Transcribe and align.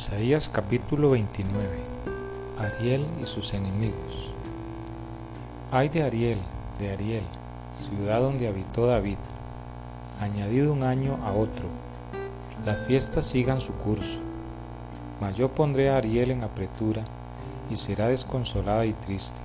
Isaías 0.00 0.48
capítulo 0.48 1.10
29 1.10 1.68
Ariel 2.58 3.06
y 3.22 3.26
sus 3.26 3.52
enemigos. 3.52 4.32
Ay 5.70 5.90
de 5.90 6.02
Ariel, 6.02 6.38
de 6.78 6.90
Ariel, 6.90 7.22
ciudad 7.74 8.22
donde 8.22 8.48
habitó 8.48 8.86
David, 8.86 9.18
añadido 10.18 10.72
un 10.72 10.84
año 10.84 11.18
a 11.22 11.32
otro, 11.34 11.68
las 12.64 12.86
fiestas 12.86 13.26
sigan 13.26 13.60
su 13.60 13.74
curso, 13.74 14.20
mas 15.20 15.36
yo 15.36 15.50
pondré 15.50 15.90
a 15.90 15.98
Ariel 15.98 16.30
en 16.30 16.44
apretura, 16.44 17.02
y 17.70 17.76
será 17.76 18.08
desconsolada 18.08 18.86
y 18.86 18.94
triste, 18.94 19.38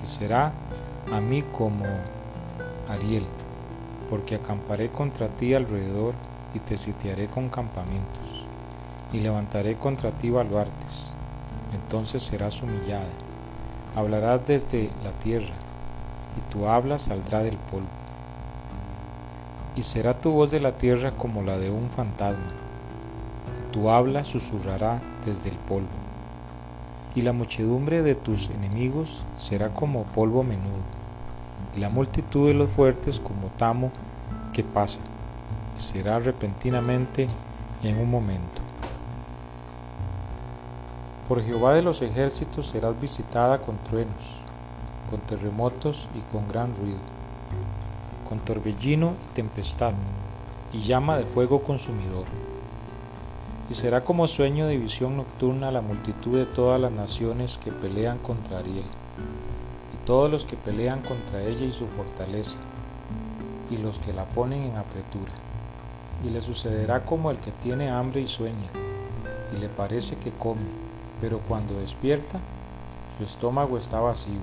y 0.00 0.06
será 0.06 0.52
a 1.12 1.20
mí 1.20 1.42
como 1.42 1.84
Ariel, 2.88 3.26
porque 4.08 4.36
acamparé 4.36 4.90
contra 4.90 5.26
ti 5.26 5.52
alrededor 5.52 6.14
y 6.54 6.60
te 6.60 6.76
sitiaré 6.76 7.26
con 7.26 7.48
campamentos 7.48 8.23
y 9.14 9.20
levantaré 9.20 9.76
contra 9.76 10.10
ti 10.10 10.28
baluartes. 10.28 11.14
Entonces 11.72 12.22
serás 12.24 12.60
humillada. 12.62 13.06
Hablarás 13.94 14.44
desde 14.44 14.90
la 15.04 15.12
tierra, 15.12 15.54
y 16.36 16.52
tu 16.52 16.66
habla 16.66 16.98
saldrá 16.98 17.44
del 17.44 17.56
polvo. 17.56 17.86
Y 19.76 19.82
será 19.82 20.14
tu 20.14 20.32
voz 20.32 20.50
de 20.50 20.58
la 20.58 20.72
tierra 20.72 21.12
como 21.12 21.42
la 21.42 21.58
de 21.58 21.70
un 21.70 21.90
fantasma. 21.90 22.42
Tu 23.72 23.88
habla 23.88 24.24
susurrará 24.24 25.00
desde 25.24 25.50
el 25.50 25.56
polvo. 25.56 25.86
Y 27.14 27.22
la 27.22 27.32
muchedumbre 27.32 28.02
de 28.02 28.16
tus 28.16 28.50
enemigos 28.50 29.24
será 29.36 29.68
como 29.68 30.02
polvo 30.02 30.42
menudo, 30.42 30.82
y 31.76 31.78
la 31.78 31.88
multitud 31.88 32.48
de 32.48 32.54
los 32.54 32.70
fuertes 32.70 33.20
como 33.20 33.46
tamo 33.58 33.92
que 34.52 34.64
pasa, 34.64 34.98
será 35.76 36.18
repentinamente 36.18 37.28
en 37.84 37.98
un 37.98 38.10
momento. 38.10 38.63
Por 41.28 41.42
Jehová 41.42 41.72
de 41.72 41.80
los 41.80 42.02
ejércitos 42.02 42.66
serás 42.66 43.00
visitada 43.00 43.62
con 43.62 43.78
truenos, 43.78 44.42
con 45.08 45.20
terremotos 45.20 46.06
y 46.14 46.20
con 46.30 46.46
gran 46.48 46.76
ruido, 46.76 46.98
con 48.28 48.40
torbellino 48.40 49.14
y 49.30 49.34
tempestad, 49.34 49.94
y 50.74 50.82
llama 50.82 51.16
de 51.16 51.24
fuego 51.24 51.62
consumidor. 51.62 52.26
Y 53.70 53.74
será 53.74 54.04
como 54.04 54.26
sueño 54.26 54.66
de 54.66 54.76
visión 54.76 55.16
nocturna 55.16 55.70
la 55.70 55.80
multitud 55.80 56.36
de 56.36 56.44
todas 56.44 56.78
las 56.78 56.92
naciones 56.92 57.56
que 57.56 57.72
pelean 57.72 58.18
contra 58.18 58.58
Ariel, 58.58 58.84
y 59.94 60.06
todos 60.06 60.30
los 60.30 60.44
que 60.44 60.58
pelean 60.58 61.00
contra 61.00 61.42
ella 61.42 61.64
y 61.64 61.72
su 61.72 61.86
fortaleza, 61.86 62.58
y 63.70 63.78
los 63.78 63.98
que 63.98 64.12
la 64.12 64.26
ponen 64.26 64.64
en 64.64 64.76
apretura. 64.76 65.32
Y 66.22 66.28
le 66.28 66.42
sucederá 66.42 67.06
como 67.06 67.30
el 67.30 67.38
que 67.38 67.50
tiene 67.50 67.88
hambre 67.88 68.20
y 68.20 68.26
sueña, 68.26 68.68
y 69.56 69.58
le 69.58 69.70
parece 69.70 70.16
que 70.16 70.30
come 70.30 70.83
pero 71.20 71.40
cuando 71.40 71.78
despierta, 71.78 72.38
su 73.16 73.24
estómago 73.24 73.78
está 73.78 74.00
vacío, 74.00 74.40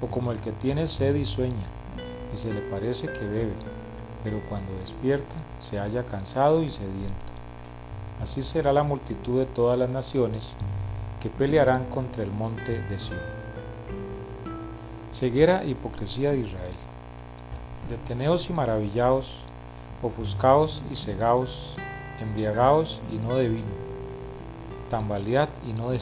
o 0.00 0.06
como 0.06 0.32
el 0.32 0.40
que 0.40 0.52
tiene 0.52 0.86
sed 0.86 1.14
y 1.14 1.24
sueña, 1.24 1.66
y 2.32 2.36
se 2.36 2.52
le 2.52 2.60
parece 2.62 3.06
que 3.06 3.20
bebe, 3.20 3.52
pero 4.22 4.40
cuando 4.48 4.72
despierta 4.78 5.34
se 5.60 5.78
halla 5.78 6.04
cansado 6.04 6.62
y 6.62 6.70
sediento. 6.70 7.26
Así 8.22 8.42
será 8.42 8.72
la 8.72 8.82
multitud 8.82 9.38
de 9.38 9.46
todas 9.46 9.78
las 9.78 9.90
naciones 9.90 10.54
que 11.20 11.28
pelearán 11.28 11.84
contra 11.86 12.22
el 12.22 12.30
monte 12.30 12.80
de 12.80 12.98
Sion. 12.98 13.20
Ceguera 15.12 15.62
e 15.62 15.70
hipocresía 15.70 16.32
de 16.32 16.38
Israel. 16.38 16.74
Deteneos 17.88 18.48
y 18.48 18.52
maravillaos, 18.52 19.40
ofuscaos 20.02 20.82
y 20.90 20.94
cegaos, 20.94 21.76
embriagaos 22.20 23.02
y 23.12 23.16
no 23.16 23.34
de 23.34 23.48
vino 23.48 23.83
tambalead 24.94 25.48
y 25.68 25.72
no 25.72 25.90
de. 25.90 25.98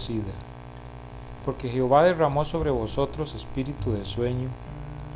Porque 1.47 1.71
Jehová 1.71 2.03
derramó 2.03 2.45
sobre 2.45 2.71
vosotros 2.71 3.35
espíritu 3.35 3.93
de 3.93 4.05
sueño 4.05 4.51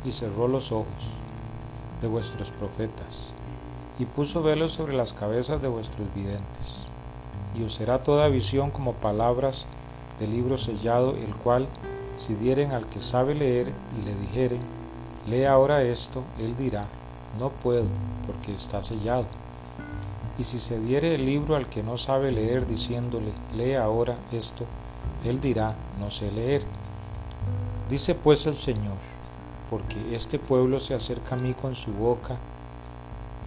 y 0.03 0.11
cerró 0.11 0.47
los 0.47 0.71
ojos 0.71 1.03
de 2.01 2.07
vuestros 2.07 2.49
profetas 2.49 3.33
y 3.99 4.05
puso 4.05 4.41
velos 4.41 4.71
sobre 4.71 4.93
las 4.93 5.13
cabezas 5.13 5.61
de 5.61 5.67
vuestros 5.67 6.07
videntes. 6.15 6.87
Y 7.55 7.63
os 7.63 7.75
será 7.75 8.01
toda 8.01 8.29
visión 8.29 8.71
como 8.71 8.93
palabras 8.93 9.67
del 10.19 10.31
libro 10.31 10.57
sellado, 10.57 11.15
el 11.15 11.35
cual, 11.35 11.67
si 12.17 12.33
dieren 12.33 12.71
al 12.71 12.87
que 12.87 12.99
sabe 12.99 13.35
leer 13.35 13.71
y 14.01 14.05
le 14.05 14.15
dijeren, 14.15 14.61
lee 15.27 15.45
ahora 15.45 15.83
esto, 15.83 16.23
él 16.39 16.57
dirá, 16.57 16.87
no 17.37 17.49
puedo, 17.49 17.85
porque 18.25 18.55
está 18.55 18.81
sellado 18.81 19.27
y 20.39 20.43
si 20.43 20.59
se 20.59 20.79
diere 20.79 21.15
el 21.15 21.25
libro 21.25 21.55
al 21.55 21.67
que 21.67 21.83
no 21.83 21.97
sabe 21.97 22.31
leer 22.31 22.67
diciéndole, 22.67 23.31
lee 23.55 23.73
ahora 23.73 24.15
esto, 24.31 24.65
él 25.23 25.41
dirá, 25.41 25.75
no 25.99 26.11
sé 26.11 26.31
leer. 26.31 26.63
Dice 27.89 28.15
pues 28.15 28.45
el 28.45 28.55
Señor, 28.55 28.97
porque 29.69 30.15
este 30.15 30.39
pueblo 30.39 30.79
se 30.79 30.93
acerca 30.93 31.35
a 31.35 31.37
mí 31.37 31.53
con 31.53 31.75
su 31.75 31.91
boca 31.91 32.37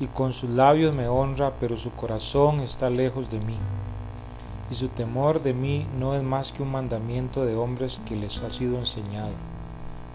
y 0.00 0.06
con 0.06 0.32
sus 0.32 0.50
labios 0.50 0.94
me 0.94 1.08
honra, 1.08 1.52
pero 1.60 1.76
su 1.76 1.92
corazón 1.92 2.60
está 2.60 2.90
lejos 2.90 3.30
de 3.30 3.38
mí. 3.38 3.56
Y 4.70 4.74
su 4.74 4.88
temor 4.88 5.42
de 5.42 5.52
mí 5.52 5.86
no 5.98 6.14
es 6.14 6.22
más 6.22 6.52
que 6.52 6.62
un 6.62 6.72
mandamiento 6.72 7.44
de 7.44 7.54
hombres 7.54 8.00
que 8.06 8.16
les 8.16 8.40
ha 8.42 8.50
sido 8.50 8.78
enseñado. 8.78 9.32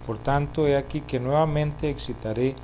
Por 0.06 0.18
tanto, 0.18 0.66
he 0.66 0.76
aquí 0.76 1.02
que 1.02 1.20
nuevamente 1.20 1.90
excitaré 1.90 2.54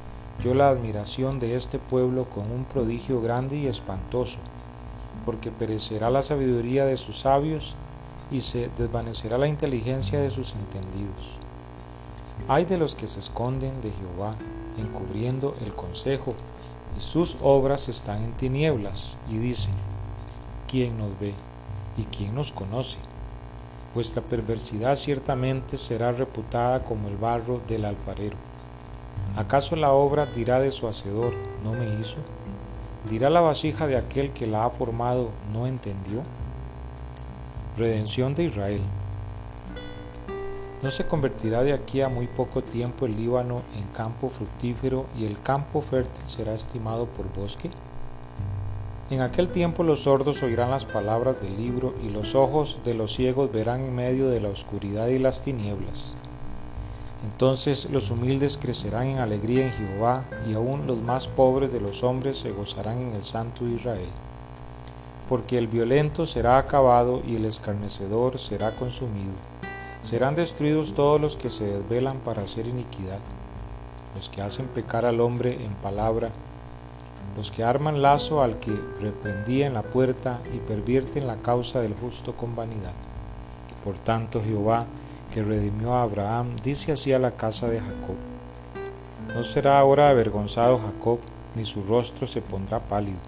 yo 0.40 0.54
la 0.54 0.68
admiración 0.70 1.38
de 1.38 1.56
este 1.56 1.78
pueblo 1.78 2.24
con 2.24 2.50
un 2.50 2.64
prodigio 2.64 3.20
grande 3.20 3.56
y 3.56 3.66
espantoso, 3.66 4.38
porque 5.24 5.50
perecerá 5.50 6.10
la 6.10 6.22
sabiduría 6.22 6.84
de 6.84 6.96
sus 6.96 7.20
sabios 7.20 7.76
y 8.30 8.40
se 8.40 8.68
desvanecerá 8.76 9.38
la 9.38 9.46
inteligencia 9.46 10.20
de 10.20 10.30
sus 10.30 10.54
entendidos. 10.54 11.38
Hay 12.48 12.64
de 12.64 12.78
los 12.78 12.94
que 12.94 13.06
se 13.06 13.20
esconden 13.20 13.80
de 13.82 13.92
Jehová, 13.92 14.34
encubriendo 14.78 15.54
el 15.64 15.74
consejo, 15.74 16.34
y 16.96 17.00
sus 17.00 17.36
obras 17.40 17.88
están 17.88 18.24
en 18.24 18.32
tinieblas, 18.32 19.16
y 19.30 19.38
dicen, 19.38 19.74
¿quién 20.66 20.98
nos 20.98 21.18
ve 21.20 21.34
y 21.96 22.02
quién 22.04 22.34
nos 22.34 22.50
conoce? 22.50 22.98
Vuestra 23.94 24.22
perversidad 24.22 24.96
ciertamente 24.96 25.76
será 25.76 26.10
reputada 26.12 26.82
como 26.82 27.08
el 27.08 27.16
barro 27.16 27.60
del 27.68 27.84
alfarero 27.84 28.51
¿Acaso 29.34 29.76
la 29.76 29.92
obra 29.92 30.26
dirá 30.26 30.60
de 30.60 30.70
su 30.70 30.86
hacedor, 30.86 31.32
no 31.64 31.72
me 31.72 31.98
hizo? 31.98 32.18
¿Dirá 33.08 33.30
la 33.30 33.40
vasija 33.40 33.86
de 33.86 33.96
aquel 33.96 34.32
que 34.32 34.46
la 34.46 34.66
ha 34.66 34.70
formado, 34.70 35.30
no 35.54 35.66
entendió? 35.66 36.22
Redención 37.78 38.34
de 38.34 38.44
Israel. 38.44 38.82
¿No 40.82 40.90
se 40.90 41.06
convertirá 41.06 41.62
de 41.62 41.72
aquí 41.72 42.02
a 42.02 42.10
muy 42.10 42.26
poco 42.26 42.62
tiempo 42.62 43.06
el 43.06 43.16
Líbano 43.16 43.62
en 43.74 43.84
campo 43.94 44.28
fructífero 44.28 45.06
y 45.18 45.24
el 45.24 45.40
campo 45.40 45.80
fértil 45.80 46.28
será 46.28 46.52
estimado 46.52 47.06
por 47.06 47.32
bosque? 47.32 47.70
En 49.08 49.22
aquel 49.22 49.48
tiempo 49.48 49.82
los 49.82 50.02
sordos 50.02 50.42
oirán 50.42 50.70
las 50.70 50.84
palabras 50.84 51.40
del 51.40 51.56
libro 51.56 51.94
y 52.04 52.10
los 52.10 52.34
ojos 52.34 52.80
de 52.84 52.92
los 52.92 53.14
ciegos 53.14 53.50
verán 53.50 53.80
en 53.80 53.94
medio 53.94 54.28
de 54.28 54.40
la 54.40 54.50
oscuridad 54.50 55.06
y 55.06 55.18
las 55.18 55.40
tinieblas. 55.40 56.14
Entonces 57.24 57.88
los 57.90 58.10
humildes 58.10 58.58
crecerán 58.60 59.06
en 59.06 59.18
alegría 59.18 59.66
en 59.66 59.72
Jehová, 59.72 60.24
y 60.48 60.54
aún 60.54 60.86
los 60.86 61.00
más 61.00 61.28
pobres 61.28 61.72
de 61.72 61.80
los 61.80 62.02
hombres 62.02 62.38
se 62.38 62.50
gozarán 62.50 63.00
en 63.00 63.14
el 63.14 63.22
Santo 63.22 63.66
Israel. 63.66 64.08
Porque 65.28 65.56
el 65.56 65.68
violento 65.68 66.26
será 66.26 66.58
acabado 66.58 67.22
y 67.26 67.36
el 67.36 67.44
escarnecedor 67.44 68.38
será 68.38 68.74
consumido. 68.76 69.32
Serán 70.02 70.34
destruidos 70.34 70.94
todos 70.94 71.20
los 71.20 71.36
que 71.36 71.48
se 71.48 71.64
desvelan 71.64 72.18
para 72.18 72.42
hacer 72.42 72.66
iniquidad, 72.66 73.20
los 74.16 74.28
que 74.28 74.42
hacen 74.42 74.66
pecar 74.66 75.04
al 75.04 75.20
hombre 75.20 75.64
en 75.64 75.74
palabra, 75.74 76.30
los 77.36 77.52
que 77.52 77.62
arman 77.62 78.02
lazo 78.02 78.42
al 78.42 78.58
que 78.58 78.72
reprendía 79.00 79.68
en 79.68 79.74
la 79.74 79.82
puerta 79.82 80.40
y 80.52 80.58
pervierten 80.58 81.28
la 81.28 81.36
causa 81.36 81.80
del 81.80 81.94
justo 81.94 82.36
con 82.36 82.56
vanidad. 82.56 82.92
Por 83.84 83.94
tanto 83.94 84.42
Jehová 84.42 84.86
que 85.32 85.42
redimió 85.42 85.94
a 85.94 86.02
Abraham, 86.02 86.54
dice 86.62 86.92
así 86.92 87.12
a 87.12 87.18
la 87.18 87.32
casa 87.32 87.68
de 87.68 87.80
Jacob. 87.80 88.16
No 89.34 89.42
será 89.42 89.78
ahora 89.78 90.10
avergonzado 90.10 90.78
Jacob, 90.78 91.18
ni 91.56 91.64
su 91.64 91.82
rostro 91.82 92.26
se 92.26 92.42
pondrá 92.42 92.80
pálido, 92.80 93.18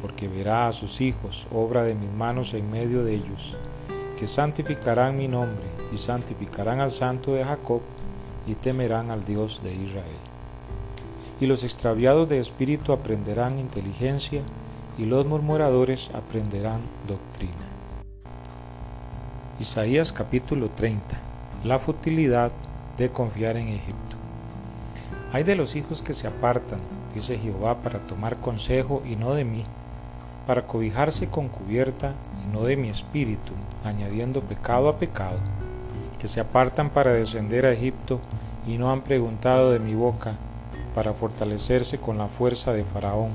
porque 0.00 0.28
verá 0.28 0.68
a 0.68 0.72
sus 0.72 1.00
hijos, 1.00 1.46
obra 1.52 1.82
de 1.82 1.94
mis 1.94 2.10
manos 2.10 2.54
en 2.54 2.70
medio 2.70 3.04
de 3.04 3.14
ellos, 3.14 3.58
que 4.18 4.26
santificarán 4.26 5.16
mi 5.16 5.28
nombre, 5.28 5.66
y 5.92 5.96
santificarán 5.96 6.80
al 6.80 6.90
santo 6.90 7.32
de 7.32 7.44
Jacob, 7.44 7.80
y 8.46 8.54
temerán 8.54 9.10
al 9.10 9.24
Dios 9.24 9.60
de 9.64 9.74
Israel. 9.74 10.04
Y 11.40 11.46
los 11.46 11.64
extraviados 11.64 12.28
de 12.28 12.38
espíritu 12.38 12.92
aprenderán 12.92 13.58
inteligencia, 13.58 14.42
y 14.96 15.04
los 15.04 15.26
murmuradores 15.26 16.10
aprenderán 16.14 16.80
doctrina. 17.06 17.65
Isaías 19.58 20.12
capítulo 20.12 20.68
30. 20.68 21.16
La 21.64 21.78
futilidad 21.78 22.52
de 22.98 23.08
confiar 23.08 23.56
en 23.56 23.68
Egipto. 23.68 24.16
Hay 25.32 25.44
de 25.44 25.54
los 25.54 25.76
hijos 25.76 26.02
que 26.02 26.12
se 26.12 26.26
apartan, 26.26 26.78
dice 27.14 27.38
Jehová, 27.38 27.78
para 27.78 28.00
tomar 28.00 28.36
consejo 28.36 29.02
y 29.10 29.16
no 29.16 29.32
de 29.32 29.44
mí, 29.44 29.64
para 30.46 30.66
cobijarse 30.66 31.28
con 31.28 31.48
cubierta 31.48 32.12
y 32.44 32.52
no 32.54 32.64
de 32.64 32.76
mi 32.76 32.90
espíritu, 32.90 33.54
añadiendo 33.82 34.42
pecado 34.42 34.90
a 34.90 34.98
pecado, 34.98 35.38
que 36.20 36.28
se 36.28 36.40
apartan 36.40 36.90
para 36.90 37.14
descender 37.14 37.64
a 37.64 37.72
Egipto 37.72 38.20
y 38.66 38.76
no 38.76 38.92
han 38.92 39.00
preguntado 39.00 39.70
de 39.70 39.78
mi 39.78 39.94
boca 39.94 40.34
para 40.94 41.14
fortalecerse 41.14 41.96
con 41.96 42.18
la 42.18 42.28
fuerza 42.28 42.74
de 42.74 42.84
Faraón 42.84 43.30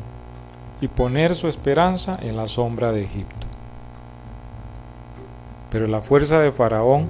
y 0.81 0.87
poner 0.87 1.33
su 1.33 1.47
esperanza 1.47 2.19
en 2.21 2.37
la 2.37 2.47
sombra 2.47 2.91
de 2.91 3.05
Egipto. 3.05 3.40
Pero 5.71 5.87
la 5.87 6.01
fuerza 6.01 6.39
de 6.41 6.51
Faraón 6.51 7.09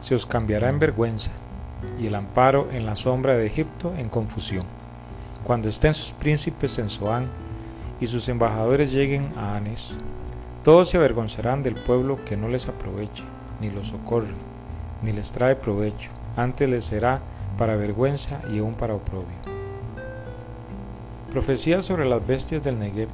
se 0.00 0.14
os 0.14 0.24
cambiará 0.24 0.70
en 0.70 0.78
vergüenza 0.78 1.30
y 2.00 2.06
el 2.06 2.14
amparo 2.14 2.68
en 2.72 2.86
la 2.86 2.96
sombra 2.96 3.34
de 3.34 3.46
Egipto 3.46 3.94
en 3.96 4.08
confusión. 4.08 4.64
Cuando 5.44 5.68
estén 5.68 5.94
sus 5.94 6.12
príncipes 6.12 6.78
en 6.78 6.88
Zoán 6.88 7.28
y 8.00 8.06
sus 8.06 8.28
embajadores 8.28 8.92
lleguen 8.92 9.30
a 9.36 9.56
Anes, 9.56 9.94
todos 10.64 10.88
se 10.88 10.96
avergonzarán 10.96 11.62
del 11.62 11.74
pueblo 11.74 12.18
que 12.24 12.36
no 12.36 12.48
les 12.48 12.66
aproveche, 12.66 13.24
ni 13.60 13.70
los 13.70 13.88
socorre, 13.88 14.34
ni 15.02 15.12
les 15.12 15.30
trae 15.32 15.54
provecho, 15.54 16.10
antes 16.36 16.68
les 16.68 16.84
será 16.84 17.20
para 17.58 17.76
vergüenza 17.76 18.40
y 18.52 18.58
aún 18.58 18.74
para 18.74 18.94
oprobio. 18.94 19.36
Profecía 21.30 21.82
sobre 21.82 22.08
las 22.08 22.26
bestias 22.26 22.64
del 22.64 22.78
Negev, 22.78 23.08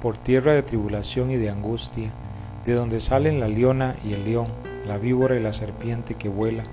por 0.00 0.16
tierra 0.18 0.52
de 0.52 0.62
tribulación 0.62 1.30
y 1.30 1.36
de 1.36 1.50
angustia, 1.50 2.12
de 2.68 2.74
donde 2.74 3.00
salen 3.00 3.40
la 3.40 3.48
leona 3.48 3.96
y 4.04 4.12
el 4.12 4.26
león, 4.26 4.48
la 4.86 4.98
víbora 4.98 5.36
y 5.36 5.40
la 5.40 5.54
serpiente 5.54 6.16
que 6.16 6.28
vuela, 6.28 6.64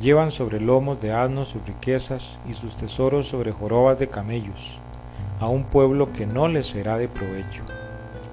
Llevan 0.00 0.32
sobre 0.32 0.58
lomos 0.58 1.00
de 1.00 1.12
asnos 1.12 1.50
sus 1.50 1.64
riquezas 1.64 2.40
y 2.48 2.54
sus 2.54 2.76
tesoros 2.76 3.28
sobre 3.28 3.52
jorobas 3.52 4.00
de 4.00 4.08
camellos, 4.08 4.80
a 5.38 5.46
un 5.46 5.62
pueblo 5.62 6.12
que 6.12 6.26
no 6.26 6.48
les 6.48 6.66
será 6.66 6.98
de 6.98 7.06
provecho. 7.06 7.62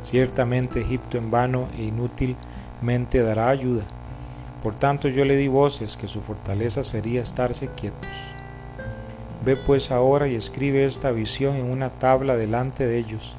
Ciertamente 0.02 0.82
Egipto 0.82 1.18
en 1.18 1.30
vano 1.30 1.68
e 1.78 1.84
inútilmente 1.84 3.22
dará 3.22 3.50
ayuda. 3.50 3.84
Por 4.64 4.74
tanto 4.74 5.10
yo 5.10 5.26
le 5.26 5.36
di 5.36 5.48
voces 5.48 5.96
que 5.96 6.08
su 6.08 6.22
fortaleza 6.22 6.84
sería 6.84 7.22
estarse 7.22 7.68
quietos. 7.68 8.10
Ve 9.46 9.56
pues 9.56 9.92
ahora 9.92 10.28
y 10.28 10.34
escribe 10.34 10.86
esta 10.86 11.12
visión 11.12 11.58
en 11.58 11.70
una 11.70 11.90
tabla 11.92 12.36
delante 12.36 12.88
de 12.88 12.98
ellos, 12.98 13.36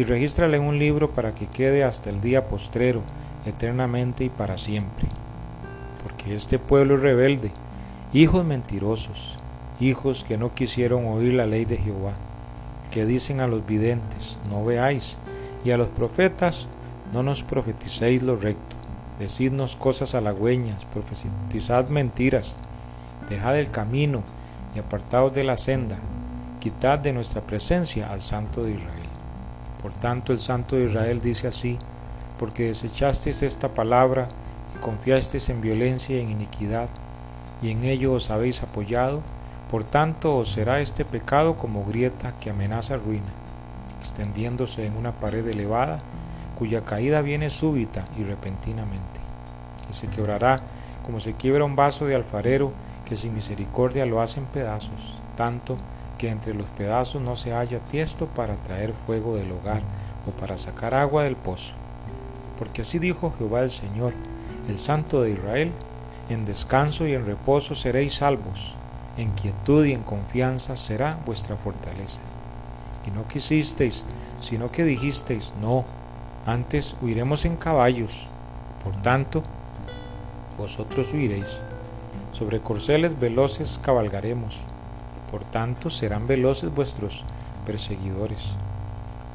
y 0.00 0.04
regístrala 0.04 0.58
un 0.58 0.78
libro 0.78 1.10
para 1.10 1.34
que 1.34 1.46
quede 1.46 1.84
hasta 1.84 2.10
el 2.10 2.20
día 2.20 2.48
postrero, 2.48 3.02
eternamente 3.44 4.24
y 4.24 4.30
para 4.30 4.56
siempre 4.58 5.08
porque 6.02 6.34
este 6.34 6.58
pueblo 6.58 6.96
es 6.96 7.02
rebelde, 7.02 7.50
hijos 8.12 8.44
mentirosos, 8.44 9.38
hijos 9.80 10.24
que 10.24 10.36
no 10.36 10.54
quisieron 10.54 11.06
oír 11.06 11.34
la 11.34 11.46
ley 11.46 11.64
de 11.64 11.76
Jehová, 11.76 12.14
que 12.90 13.06
dicen 13.06 13.40
a 13.40 13.46
los 13.46 13.66
videntes, 13.66 14.38
no 14.50 14.64
veáis, 14.64 15.16
y 15.64 15.70
a 15.70 15.76
los 15.76 15.88
profetas, 15.88 16.68
no 17.12 17.22
nos 17.22 17.42
profeticéis 17.42 18.22
lo 18.22 18.36
recto, 18.36 18.76
decidnos 19.18 19.76
cosas 19.76 20.14
halagüeñas, 20.14 20.84
profetizad 20.86 21.88
mentiras, 21.88 22.58
dejad 23.28 23.58
el 23.58 23.70
camino 23.70 24.22
y 24.74 24.78
apartaos 24.78 25.32
de 25.34 25.44
la 25.44 25.58
senda, 25.58 25.96
quitad 26.60 26.98
de 26.98 27.12
nuestra 27.12 27.42
presencia 27.42 28.10
al 28.10 28.20
Santo 28.20 28.64
de 28.64 28.72
Israel. 28.72 28.99
Por 29.82 29.92
tanto 29.92 30.32
el 30.32 30.40
Santo 30.40 30.76
de 30.76 30.84
Israel 30.84 31.20
dice 31.20 31.48
así, 31.48 31.78
porque 32.38 32.66
desechasteis 32.66 33.42
esta 33.42 33.68
palabra, 33.68 34.28
confiasteis 34.80 35.48
en 35.48 35.60
violencia 35.60 36.16
y 36.16 36.20
en 36.20 36.30
iniquidad, 36.30 36.88
y 37.62 37.70
en 37.70 37.84
ello 37.84 38.12
os 38.12 38.30
habéis 38.30 38.62
apoyado, 38.62 39.20
por 39.70 39.84
tanto 39.84 40.36
os 40.36 40.50
será 40.50 40.80
este 40.80 41.04
pecado 41.04 41.56
como 41.56 41.84
grieta 41.84 42.34
que 42.40 42.50
amenaza 42.50 42.96
ruina, 42.96 43.30
extendiéndose 44.00 44.86
en 44.86 44.96
una 44.96 45.12
pared 45.12 45.46
elevada, 45.46 46.00
cuya 46.58 46.84
caída 46.84 47.22
viene 47.22 47.50
súbita 47.50 48.04
y 48.18 48.24
repentinamente, 48.24 49.20
y 49.88 49.92
se 49.92 50.08
quebrará 50.08 50.60
como 51.04 51.20
se 51.20 51.34
quiebra 51.34 51.64
un 51.64 51.76
vaso 51.76 52.06
de 52.06 52.14
alfarero 52.14 52.72
que 53.04 53.16
sin 53.16 53.34
misericordia 53.34 54.06
lo 54.06 54.20
hace 54.20 54.40
en 54.40 54.46
pedazos, 54.46 55.20
tanto 55.36 55.76
que 56.20 56.28
entre 56.28 56.52
los 56.52 56.68
pedazos 56.68 57.22
no 57.22 57.34
se 57.34 57.54
haya 57.54 57.78
tiesto 57.78 58.26
para 58.26 58.54
traer 58.56 58.92
fuego 59.06 59.36
del 59.36 59.50
hogar 59.52 59.80
o 60.28 60.38
para 60.38 60.58
sacar 60.58 60.92
agua 60.92 61.24
del 61.24 61.34
pozo. 61.34 61.72
Porque 62.58 62.82
así 62.82 62.98
dijo 62.98 63.32
Jehová 63.38 63.62
el 63.62 63.70
Señor, 63.70 64.12
el 64.68 64.78
Santo 64.78 65.22
de 65.22 65.30
Israel, 65.30 65.72
en 66.28 66.44
descanso 66.44 67.06
y 67.06 67.14
en 67.14 67.24
reposo 67.24 67.74
seréis 67.74 68.16
salvos, 68.16 68.74
en 69.16 69.30
quietud 69.30 69.86
y 69.86 69.94
en 69.94 70.02
confianza 70.02 70.76
será 70.76 71.18
vuestra 71.24 71.56
fortaleza. 71.56 72.20
Y 73.06 73.10
no 73.12 73.26
quisisteis, 73.26 74.04
sino 74.42 74.70
que 74.70 74.84
dijisteis, 74.84 75.54
no, 75.58 75.86
antes 76.44 76.96
huiremos 77.00 77.46
en 77.46 77.56
caballos, 77.56 78.26
por 78.84 78.94
tanto, 79.00 79.42
vosotros 80.58 81.14
huiréis. 81.14 81.62
Sobre 82.32 82.60
corceles 82.60 83.18
veloces 83.18 83.80
cabalgaremos, 83.82 84.66
por 85.30 85.44
tanto 85.44 85.90
serán 85.90 86.26
veloces 86.26 86.74
vuestros 86.74 87.24
perseguidores. 87.66 88.54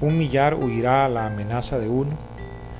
Un 0.01 0.17
millar 0.17 0.55
huirá 0.55 1.05
a 1.05 1.09
la 1.09 1.27
amenaza 1.27 1.79
de 1.79 1.87
uno, 1.87 2.11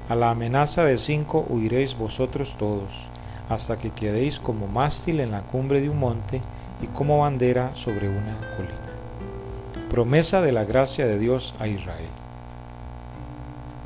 a 0.10 0.16
la 0.16 0.32
amenaza 0.32 0.84
de 0.84 0.98
cinco 0.98 1.46
huiréis 1.50 1.98
vosotros 1.98 2.56
todos, 2.58 3.10
hasta 3.50 3.78
que 3.78 3.92
quedéis 3.92 4.40
como 4.40 4.68
mástil 4.68 5.20
en 5.20 5.32
la 5.32 5.42
cumbre 5.42 5.82
de 5.82 5.90
un 5.90 6.00
monte 6.00 6.42
y 6.82 6.88
como 6.88 7.20
bandera 7.20 7.72
sobre 7.74 8.10
una 8.10 8.38
colina. 8.56 9.90
Promesa 9.90 10.42
de 10.42 10.52
la 10.52 10.66
gracia 10.66 11.08
de 11.08 11.18
Dios 11.18 11.56
a 11.60 11.68
Israel. 11.68 12.10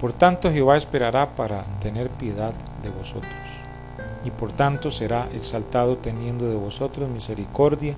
Por 0.02 0.14
tanto 0.14 0.52
Jehová 0.52 0.78
esperará 0.78 1.36
para 1.36 1.64
tener 1.82 2.10
piedad 2.10 2.54
de 2.82 2.90
vosotros, 2.90 3.32
y 4.24 4.32
por 4.32 4.54
tanto 4.54 4.92
será 4.92 5.28
exaltado 5.34 5.98
teniendo 5.98 6.50
de 6.50 6.56
vosotros 6.56 7.10
misericordia, 7.10 7.96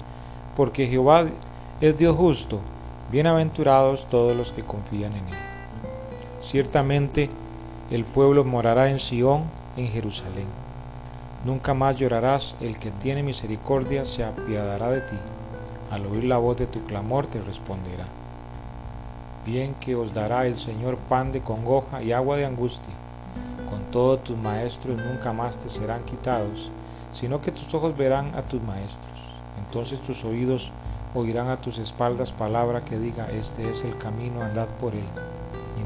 porque 0.55 0.87
Jehová 0.87 1.25
es 1.79 1.97
Dios 1.97 2.15
justo, 2.15 2.59
bienaventurados 3.11 4.07
todos 4.09 4.35
los 4.35 4.51
que 4.51 4.63
confían 4.63 5.13
en 5.13 5.27
él. 5.27 5.39
Ciertamente 6.39 7.29
el 7.89 8.03
pueblo 8.05 8.43
morará 8.43 8.89
en 8.89 8.99
Sión, 8.99 9.43
en 9.77 9.87
Jerusalén. 9.87 10.47
Nunca 11.45 11.73
más 11.73 11.97
llorarás, 11.97 12.55
el 12.61 12.77
que 12.77 12.91
tiene 12.91 13.23
misericordia 13.23 14.05
se 14.05 14.23
apiadará 14.23 14.91
de 14.91 15.01
ti. 15.01 15.15
Al 15.89 16.05
oír 16.05 16.25
la 16.25 16.37
voz 16.37 16.57
de 16.57 16.67
tu 16.67 16.83
clamor 16.85 17.25
te 17.27 17.41
responderá. 17.41 18.05
Bien 19.45 19.73
que 19.75 19.95
os 19.95 20.13
dará 20.13 20.45
el 20.45 20.55
Señor 20.55 20.97
pan 20.97 21.31
de 21.31 21.41
congoja 21.41 22.03
y 22.03 22.11
agua 22.11 22.37
de 22.37 22.45
angustia. 22.45 22.93
Con 23.69 23.81
todos 23.91 24.23
tus 24.23 24.37
maestros 24.37 24.97
nunca 24.97 25.33
más 25.33 25.57
te 25.57 25.67
serán 25.67 26.03
quitados, 26.03 26.71
sino 27.11 27.41
que 27.41 27.51
tus 27.51 27.73
ojos 27.73 27.97
verán 27.97 28.35
a 28.35 28.43
tus 28.43 28.61
maestros. 28.61 29.30
Entonces 29.71 30.01
tus 30.01 30.23
oídos 30.25 30.71
oirán 31.15 31.49
a 31.49 31.57
tus 31.57 31.79
espaldas 31.79 32.31
palabra 32.31 32.85
que 32.85 32.99
diga, 32.99 33.31
este 33.31 33.69
es 33.69 33.83
el 33.85 33.97
camino, 33.97 34.41
andad 34.41 34.67
por 34.67 34.93
él 34.93 35.05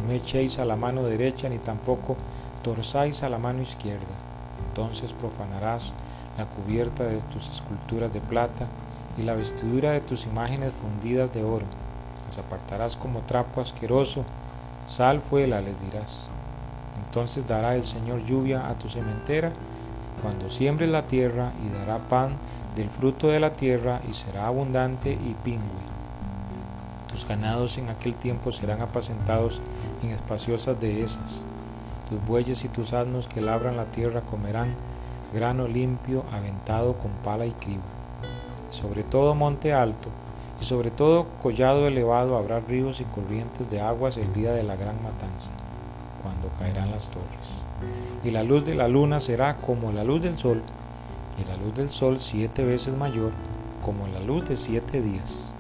no 0.08 0.14
echéis 0.14 0.60
a 0.60 0.66
la 0.66 0.76
mano 0.76 1.04
derecha 1.04 1.50
ni 1.50 1.58
tampoco 1.58 2.16
torzáis 2.64 3.24
a 3.24 3.30
la 3.30 3.38
mano 3.38 3.62
izquierda. 3.62 4.14
Entonces 4.68 5.14
profanarás 5.14 5.94
la 6.38 6.46
cubierta 6.46 7.04
de 7.06 7.22
tus 7.22 7.50
esculturas 7.50 8.14
de 8.14 8.22
plata 8.22 8.68
y 9.18 9.24
la 9.24 9.36
vestidura 9.36 9.92
de 9.92 10.02
tus 10.02 10.26
imágenes 10.26 10.72
fundidas 10.74 11.34
de 11.34 11.44
oro. 11.44 11.66
Las 12.26 12.38
apartarás 12.38 12.98
como 12.98 13.22
trapo 13.22 13.62
asqueroso, 13.62 14.26
sal 14.88 15.22
fuela, 15.22 15.62
les 15.62 15.80
dirás. 15.80 16.30
Entonces 17.06 17.48
dará 17.48 17.76
el 17.76 17.84
Señor 17.84 18.24
lluvia 18.24 18.68
a 18.68 18.76
tu 18.76 18.90
sementera 18.90 19.52
cuando 20.22 20.50
siembres 20.50 20.90
la 20.90 21.06
tierra 21.08 21.52
y 21.64 21.70
dará 21.70 22.00
pan 22.00 22.38
del 22.76 22.90
fruto 22.90 23.28
de 23.28 23.40
la 23.40 23.52
tierra 23.52 24.02
y 24.10 24.14
será 24.14 24.48
abundante 24.48 25.14
y 25.14 25.36
pingüe. 25.44 25.96
Tus 27.10 27.28
ganados 27.28 27.78
en 27.78 27.90
aquel 27.90 28.14
tiempo 28.14 28.52
serán 28.52 28.82
apacentados 28.82 29.62
en 30.04 30.10
espaciosas 30.10 30.80
dehesas. 30.80 31.42
Tus 32.10 32.24
bueyes 32.26 32.66
y 32.66 32.68
tus 32.68 32.94
asnos 32.94 33.28
que 33.28 33.42
labran 33.42 33.78
la 33.78 33.86
tierra 33.86 34.22
comerán 34.22 34.76
grano 35.34 35.68
limpio 35.68 36.24
aventado 36.32 36.94
con 36.94 37.12
pala 37.24 37.46
y 37.46 37.52
criba. 37.52 37.84
Sobre 38.70 39.04
todo 39.04 39.36
monte 39.36 39.74
alto 39.74 40.10
y 40.60 40.66
sobre 40.66 40.92
todo 40.92 41.28
collado 41.42 41.88
elevado 41.88 42.38
habrá 42.38 42.60
ríos 42.60 43.02
y 43.02 43.06
corrientes 43.06 43.70
de 43.70 43.82
aguas 43.82 44.18
el 44.18 44.32
día 44.34 44.52
de 44.52 44.64
la 44.64 44.76
gran 44.76 45.02
matanza, 45.04 45.52
cuando 46.22 46.50
caerán 46.60 46.92
las 46.92 47.10
torres. 47.10 47.64
Y 48.24 48.32
la 48.32 48.44
luz 48.44 48.66
de 48.66 48.76
la 48.76 48.88
luna 48.88 49.20
será 49.20 49.58
como 49.58 49.92
la 49.92 50.04
luz 50.04 50.22
del 50.22 50.38
sol, 50.38 50.62
y 51.40 51.48
la 51.48 51.58
luz 51.58 51.74
del 51.76 51.90
sol 51.90 52.20
siete 52.20 52.64
veces 52.64 52.96
mayor 52.96 53.32
como 53.84 54.08
la 54.08 54.20
luz 54.20 54.48
de 54.48 54.58
siete 54.58 55.02
días 55.02 55.54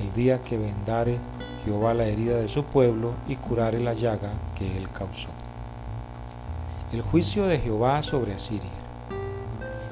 el 0.00 0.12
día 0.14 0.42
que 0.42 0.56
vendare 0.56 1.18
Jehová 1.64 1.92
la 1.94 2.06
herida 2.06 2.36
de 2.36 2.48
su 2.48 2.64
pueblo 2.64 3.12
y 3.28 3.36
curare 3.36 3.80
la 3.80 3.94
llaga 3.94 4.32
que 4.56 4.78
él 4.78 4.90
causó. 4.90 5.28
El 6.92 7.02
juicio 7.02 7.46
de 7.46 7.58
Jehová 7.58 8.02
sobre 8.02 8.34
Asiria. 8.34 8.70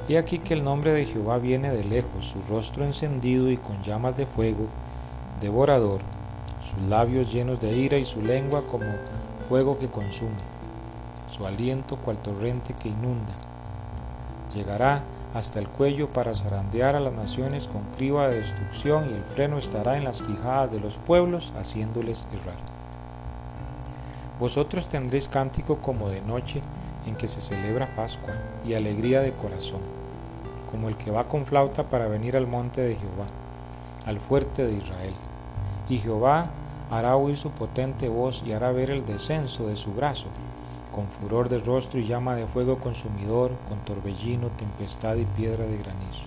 He 0.08 0.16
aquí 0.16 0.38
que 0.38 0.54
el 0.54 0.64
nombre 0.64 0.92
de 0.92 1.04
Jehová 1.04 1.36
viene 1.38 1.70
de 1.70 1.84
lejos, 1.84 2.24
su 2.24 2.40
rostro 2.48 2.84
encendido 2.84 3.50
y 3.50 3.58
con 3.58 3.82
llamas 3.82 4.16
de 4.16 4.24
fuego, 4.24 4.66
devorador, 5.40 6.00
sus 6.62 6.80
labios 6.88 7.30
llenos 7.30 7.60
de 7.60 7.72
ira 7.72 7.98
y 7.98 8.06
su 8.06 8.22
lengua 8.22 8.62
como 8.70 8.86
fuego 9.50 9.78
que 9.78 9.88
consume, 9.88 10.40
su 11.28 11.46
aliento 11.46 11.96
cual 11.96 12.16
torrente 12.18 12.74
que 12.80 12.88
inunda. 12.88 13.34
Llegará 14.54 15.02
hasta 15.34 15.58
el 15.58 15.68
cuello 15.68 16.08
para 16.12 16.34
zarandear 16.34 16.96
a 16.96 17.00
las 17.00 17.12
naciones 17.12 17.68
con 17.68 17.82
criba 17.96 18.28
de 18.28 18.38
destrucción 18.38 19.10
y 19.10 19.14
el 19.14 19.22
freno 19.24 19.58
estará 19.58 19.96
en 19.96 20.04
las 20.04 20.22
quijadas 20.22 20.72
de 20.72 20.80
los 20.80 20.96
pueblos 20.96 21.52
haciéndoles 21.58 22.26
errar. 22.32 22.56
Vosotros 24.40 24.88
tendréis 24.88 25.28
cántico 25.28 25.76
como 25.76 26.08
de 26.08 26.20
noche 26.22 26.62
en 27.06 27.16
que 27.16 27.26
se 27.26 27.40
celebra 27.40 27.94
Pascua 27.94 28.34
y 28.66 28.74
alegría 28.74 29.20
de 29.20 29.32
corazón, 29.32 29.80
como 30.70 30.88
el 30.88 30.96
que 30.96 31.10
va 31.10 31.24
con 31.24 31.44
flauta 31.44 31.84
para 31.84 32.08
venir 32.08 32.36
al 32.36 32.46
monte 32.46 32.80
de 32.80 32.94
Jehová, 32.94 33.26
al 34.06 34.20
fuerte 34.20 34.66
de 34.66 34.76
Israel. 34.76 35.14
Y 35.88 35.98
Jehová 35.98 36.46
hará 36.90 37.16
oír 37.16 37.36
su 37.36 37.50
potente 37.50 38.08
voz 38.08 38.42
y 38.46 38.52
hará 38.52 38.72
ver 38.72 38.90
el 38.90 39.04
descenso 39.04 39.66
de 39.66 39.76
su 39.76 39.92
brazo 39.92 40.28
con 40.98 41.06
furor 41.06 41.48
de 41.48 41.60
rostro 41.60 42.00
y 42.00 42.08
llama 42.08 42.34
de 42.34 42.44
fuego 42.46 42.78
consumidor, 42.78 43.52
con 43.68 43.78
torbellino, 43.84 44.48
tempestad 44.58 45.14
y 45.14 45.24
piedra 45.24 45.64
de 45.64 45.76
granizo. 45.76 46.26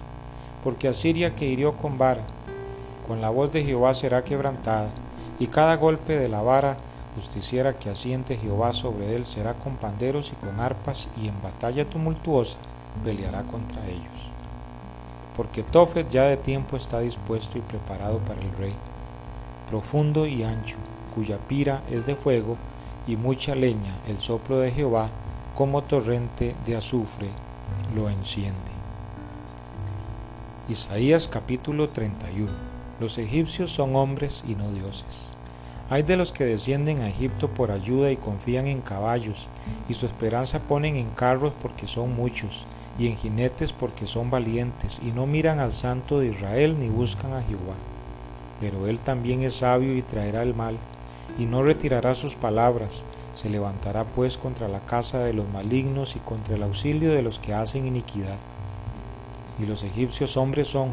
Porque 0.63 0.87
Asiria 0.87 1.35
que 1.35 1.45
hirió 1.45 1.73
con 1.73 1.97
vara, 1.97 2.21
con 3.05 3.19
la 3.19 3.29
voz 3.29 3.51
de 3.51 3.65
Jehová 3.65 3.93
será 3.93 4.23
quebrantada, 4.23 4.87
y 5.39 5.47
cada 5.47 5.75
golpe 5.75 6.17
de 6.17 6.29
la 6.29 6.41
vara 6.41 6.77
justiciera 7.17 7.73
que 7.73 7.89
asiente 7.89 8.37
Jehová 8.37 8.71
sobre 8.71 9.13
él 9.13 9.25
será 9.25 9.55
con 9.55 9.75
panderos 9.75 10.31
y 10.31 10.35
con 10.35 10.57
arpas, 10.61 11.09
y 11.21 11.27
en 11.27 11.41
batalla 11.41 11.83
tumultuosa 11.83 12.57
peleará 13.03 13.41
contra 13.41 13.85
ellos. 13.87 14.31
Porque 15.35 15.63
Tofet 15.63 16.09
ya 16.09 16.23
de 16.23 16.37
tiempo 16.37 16.77
está 16.77 17.01
dispuesto 17.01 17.57
y 17.57 17.61
preparado 17.61 18.19
para 18.19 18.39
el 18.39 18.55
rey, 18.57 18.73
profundo 19.69 20.25
y 20.25 20.43
ancho, 20.43 20.77
cuya 21.13 21.39
pira 21.49 21.81
es 21.91 22.05
de 22.05 22.15
fuego, 22.15 22.55
y 23.07 23.15
mucha 23.15 23.55
leña, 23.55 23.95
el 24.07 24.19
soplo 24.19 24.59
de 24.59 24.71
Jehová, 24.71 25.09
como 25.55 25.83
torrente 25.83 26.55
de 26.65 26.75
azufre, 26.75 27.29
lo 27.95 28.09
enciende. 28.09 28.71
Isaías 30.69 31.27
capítulo 31.27 31.89
31. 31.89 32.51
Los 32.99 33.17
egipcios 33.17 33.71
son 33.71 33.95
hombres 33.95 34.43
y 34.47 34.55
no 34.55 34.71
dioses. 34.71 35.27
Hay 35.89 36.03
de 36.03 36.15
los 36.15 36.31
que 36.31 36.45
descienden 36.45 37.01
a 37.01 37.09
Egipto 37.09 37.49
por 37.49 37.71
ayuda 37.71 38.11
y 38.11 38.15
confían 38.15 38.67
en 38.67 38.81
caballos, 38.81 39.47
y 39.89 39.93
su 39.93 40.05
esperanza 40.05 40.59
ponen 40.59 40.95
en 40.95 41.09
carros 41.09 41.51
porque 41.61 41.87
son 41.87 42.15
muchos, 42.15 42.65
y 42.97 43.07
en 43.07 43.17
jinetes 43.17 43.73
porque 43.73 44.05
son 44.05 44.29
valientes, 44.29 45.01
y 45.03 45.11
no 45.11 45.25
miran 45.25 45.59
al 45.59 45.73
santo 45.73 46.19
de 46.19 46.27
Israel 46.27 46.77
ni 46.79 46.87
buscan 46.87 47.33
a 47.33 47.41
Jehová. 47.41 47.75
Pero 48.61 48.87
él 48.87 48.99
también 48.99 49.43
es 49.43 49.55
sabio 49.55 49.97
y 49.97 50.01
traerá 50.01 50.43
el 50.43 50.53
mal, 50.53 50.77
y 51.37 51.45
no 51.45 51.63
retirará 51.63 52.13
sus 52.13 52.35
palabras. 52.35 53.03
Se 53.35 53.49
levantará 53.49 54.03
pues 54.03 54.37
contra 54.37 54.67
la 54.67 54.81
casa 54.81 55.19
de 55.19 55.33
los 55.33 55.47
malignos 55.49 56.15
y 56.15 56.19
contra 56.19 56.55
el 56.55 56.63
auxilio 56.63 57.11
de 57.11 57.21
los 57.21 57.39
que 57.39 57.53
hacen 57.53 57.87
iniquidad. 57.87 58.37
Y 59.59 59.65
los 59.65 59.83
egipcios 59.83 60.37
hombres 60.37 60.67
son, 60.67 60.89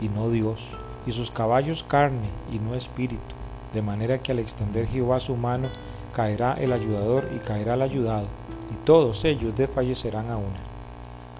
y 0.00 0.08
no 0.08 0.30
Dios, 0.30 0.66
y 1.06 1.12
sus 1.12 1.30
caballos 1.30 1.84
carne, 1.84 2.28
y 2.52 2.58
no 2.58 2.74
espíritu, 2.74 3.34
de 3.72 3.82
manera 3.82 4.18
que 4.18 4.32
al 4.32 4.38
extender 4.38 4.86
Jehová 4.86 5.20
su 5.20 5.36
mano, 5.36 5.68
caerá 6.12 6.54
el 6.54 6.72
ayudador 6.72 7.28
y 7.34 7.38
caerá 7.38 7.74
el 7.74 7.82
ayudado, 7.82 8.26
y 8.72 8.84
todos 8.84 9.24
ellos 9.24 9.54
desfallecerán 9.56 10.30
a 10.30 10.36
una. 10.36 10.60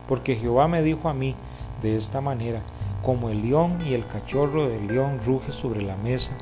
Porque 0.07 0.37
Jehová 0.37 0.69
me 0.69 0.83
dijo 0.83 1.09
a 1.09 1.15
mí 1.15 1.35
de 1.83 1.97
esta 1.97 2.21
manera, 2.21 2.63
como 3.03 3.31
el 3.31 3.43
león 3.43 3.79
y 3.87 3.95
el 3.95 4.07
cachorro 4.07 4.69
del 4.69 4.87
león 4.87 5.21
ruge 5.25 5.51
sobre 5.53 5.83
la 5.83 5.97
mesa, 5.97 6.33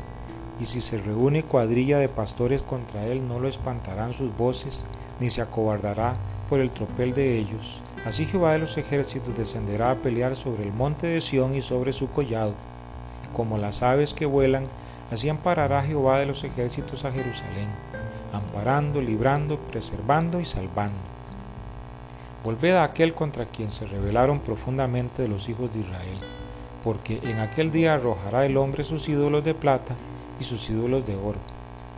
y 0.60 0.66
si 0.66 0.80
se 0.80 0.98
reúne 0.98 1.42
cuadrilla 1.42 1.98
de 1.98 2.08
pastores 2.08 2.62
contra 2.62 3.04
él, 3.06 3.26
no 3.26 3.40
lo 3.40 3.48
espantarán 3.48 4.12
sus 4.12 4.36
voces, 4.36 4.84
ni 5.20 5.30
se 5.30 5.42
acobardará 5.42 6.14
por 6.48 6.60
el 6.60 6.70
tropel 6.70 7.14
de 7.14 7.38
ellos. 7.38 7.80
Así 8.06 8.26
Jehová 8.26 8.52
de 8.52 8.58
los 8.58 8.76
ejércitos 8.76 9.36
descenderá 9.36 9.90
a 9.90 9.96
pelear 9.96 10.36
sobre 10.36 10.64
el 10.64 10.72
monte 10.72 11.06
de 11.06 11.20
Sión 11.20 11.54
y 11.54 11.60
sobre 11.60 11.92
su 11.92 12.10
collado. 12.10 12.52
Como 13.34 13.58
las 13.58 13.82
aves 13.82 14.14
que 14.14 14.26
vuelan, 14.26 14.66
así 15.10 15.28
amparará 15.28 15.82
Jehová 15.82 16.18
de 16.18 16.26
los 16.26 16.44
ejércitos 16.44 17.04
a 17.04 17.12
Jerusalén, 17.12 17.68
amparando, 18.32 19.00
librando, 19.00 19.58
preservando 19.58 20.38
y 20.38 20.44
salvando. 20.44 20.98
Volved 22.44 22.74
a 22.74 22.84
aquel 22.84 23.14
contra 23.14 23.46
quien 23.46 23.70
se 23.70 23.86
rebelaron 23.86 24.40
profundamente 24.40 25.22
de 25.22 25.28
los 25.28 25.48
hijos 25.48 25.72
de 25.72 25.80
Israel, 25.80 26.18
porque 26.84 27.18
en 27.24 27.40
aquel 27.40 27.72
día 27.72 27.94
arrojará 27.94 28.44
el 28.44 28.58
hombre 28.58 28.84
sus 28.84 29.08
ídolos 29.08 29.42
de 29.44 29.54
plata, 29.54 29.94
y 30.40 30.44
sus 30.44 30.68
ídolos 30.70 31.06
de 31.06 31.16
oro, 31.16 31.38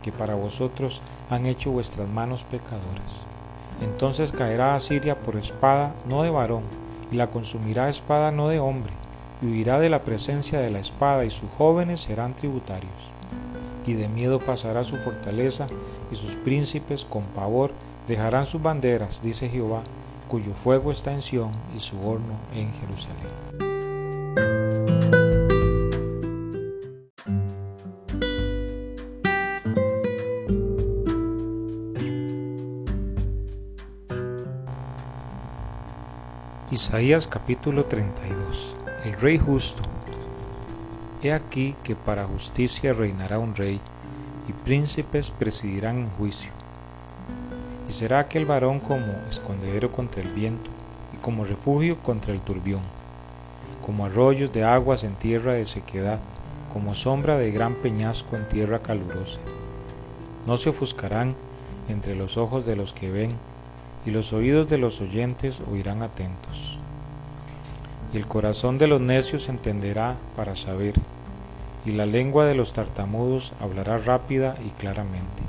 que 0.03 0.11
para 0.11 0.35
vosotros 0.35 1.01
han 1.29 1.45
hecho 1.45 1.71
vuestras 1.71 2.07
manos 2.07 2.43
pecadoras. 2.43 3.25
Entonces 3.81 4.31
caerá 4.31 4.75
Asiria 4.75 5.19
por 5.19 5.35
espada, 5.35 5.93
no 6.07 6.23
de 6.23 6.29
varón, 6.29 6.63
y 7.11 7.15
la 7.15 7.27
consumirá 7.27 7.89
espada, 7.89 8.31
no 8.31 8.47
de 8.47 8.59
hombre, 8.59 8.93
y 9.41 9.45
huirá 9.45 9.79
de 9.79 9.89
la 9.89 10.03
presencia 10.03 10.59
de 10.59 10.71
la 10.71 10.79
espada, 10.79 11.25
y 11.25 11.29
sus 11.29 11.49
jóvenes 11.57 12.01
serán 12.01 12.35
tributarios. 12.35 12.91
Y 13.85 13.93
de 13.93 14.07
miedo 14.07 14.39
pasará 14.39 14.83
su 14.83 14.97
fortaleza, 14.97 15.67
y 16.11 16.15
sus 16.15 16.31
príncipes 16.35 17.05
con 17.05 17.23
pavor 17.23 17.71
dejarán 18.07 18.45
sus 18.45 18.61
banderas, 18.61 19.21
dice 19.21 19.49
Jehová, 19.49 19.81
cuyo 20.27 20.53
fuego 20.63 20.91
está 20.91 21.13
en 21.13 21.21
Sión 21.21 21.51
y 21.75 21.79
su 21.79 21.97
horno 21.99 22.35
en 22.53 22.73
Jerusalén. 22.73 23.66
Isaías 36.69 37.27
capítulo 37.27 37.85
32 37.85 38.75
El 39.05 39.13
Rey 39.13 39.37
justo 39.37 39.83
He 41.23 41.31
aquí 41.31 41.75
que 41.81 41.95
para 41.95 42.25
justicia 42.25 42.91
reinará 42.91 43.39
un 43.39 43.55
rey, 43.55 43.79
y 44.49 44.51
príncipes 44.51 45.31
presidirán 45.31 45.99
en 45.99 46.09
juicio. 46.09 46.51
Y 47.87 47.93
será 47.93 48.19
aquel 48.19 48.45
varón 48.45 48.81
como 48.81 49.05
escondedero 49.29 49.93
contra 49.93 50.21
el 50.21 50.27
viento, 50.27 50.69
y 51.13 51.17
como 51.21 51.45
refugio 51.45 52.03
contra 52.03 52.33
el 52.33 52.41
turbión, 52.41 52.81
como 53.85 54.05
arroyos 54.05 54.51
de 54.51 54.65
aguas 54.65 55.05
en 55.05 55.15
tierra 55.15 55.53
de 55.53 55.65
sequedad, 55.65 56.19
como 56.73 56.95
sombra 56.95 57.37
de 57.37 57.49
gran 57.49 57.75
peñasco 57.75 58.35
en 58.35 58.45
tierra 58.49 58.79
calurosa. 58.79 59.39
No 60.45 60.57
se 60.57 60.71
ofuscarán 60.71 61.33
entre 61.87 62.13
los 62.13 62.35
ojos 62.35 62.65
de 62.65 62.75
los 62.75 62.91
que 62.91 63.09
ven, 63.09 63.37
y 64.05 64.11
los 64.11 64.31
oídos 64.33 64.69
de 64.69 64.77
los 64.77 65.01
oyentes 65.01 65.61
oirán 65.71 66.01
atentos. 66.01 66.79
Y 68.13 68.17
el 68.17 68.27
corazón 68.27 68.77
de 68.77 68.87
los 68.87 69.01
necios 69.01 69.49
entenderá 69.49 70.15
para 70.35 70.55
saber, 70.55 70.93
y 71.85 71.91
la 71.91 72.05
lengua 72.05 72.45
de 72.45 72.55
los 72.55 72.73
tartamudos 72.73 73.53
hablará 73.59 73.97
rápida 73.97 74.55
y 74.65 74.69
claramente. 74.79 75.43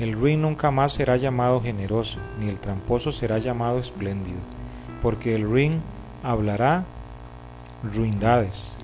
El 0.00 0.12
ruin 0.12 0.42
nunca 0.42 0.70
más 0.70 0.92
será 0.92 1.16
llamado 1.16 1.60
generoso, 1.60 2.18
ni 2.40 2.48
el 2.48 2.58
tramposo 2.58 3.12
será 3.12 3.38
llamado 3.38 3.78
espléndido, 3.78 4.38
porque 5.02 5.34
el 5.34 5.42
ruin 5.42 5.82
hablará 6.22 6.84
ruindades, 7.82 8.76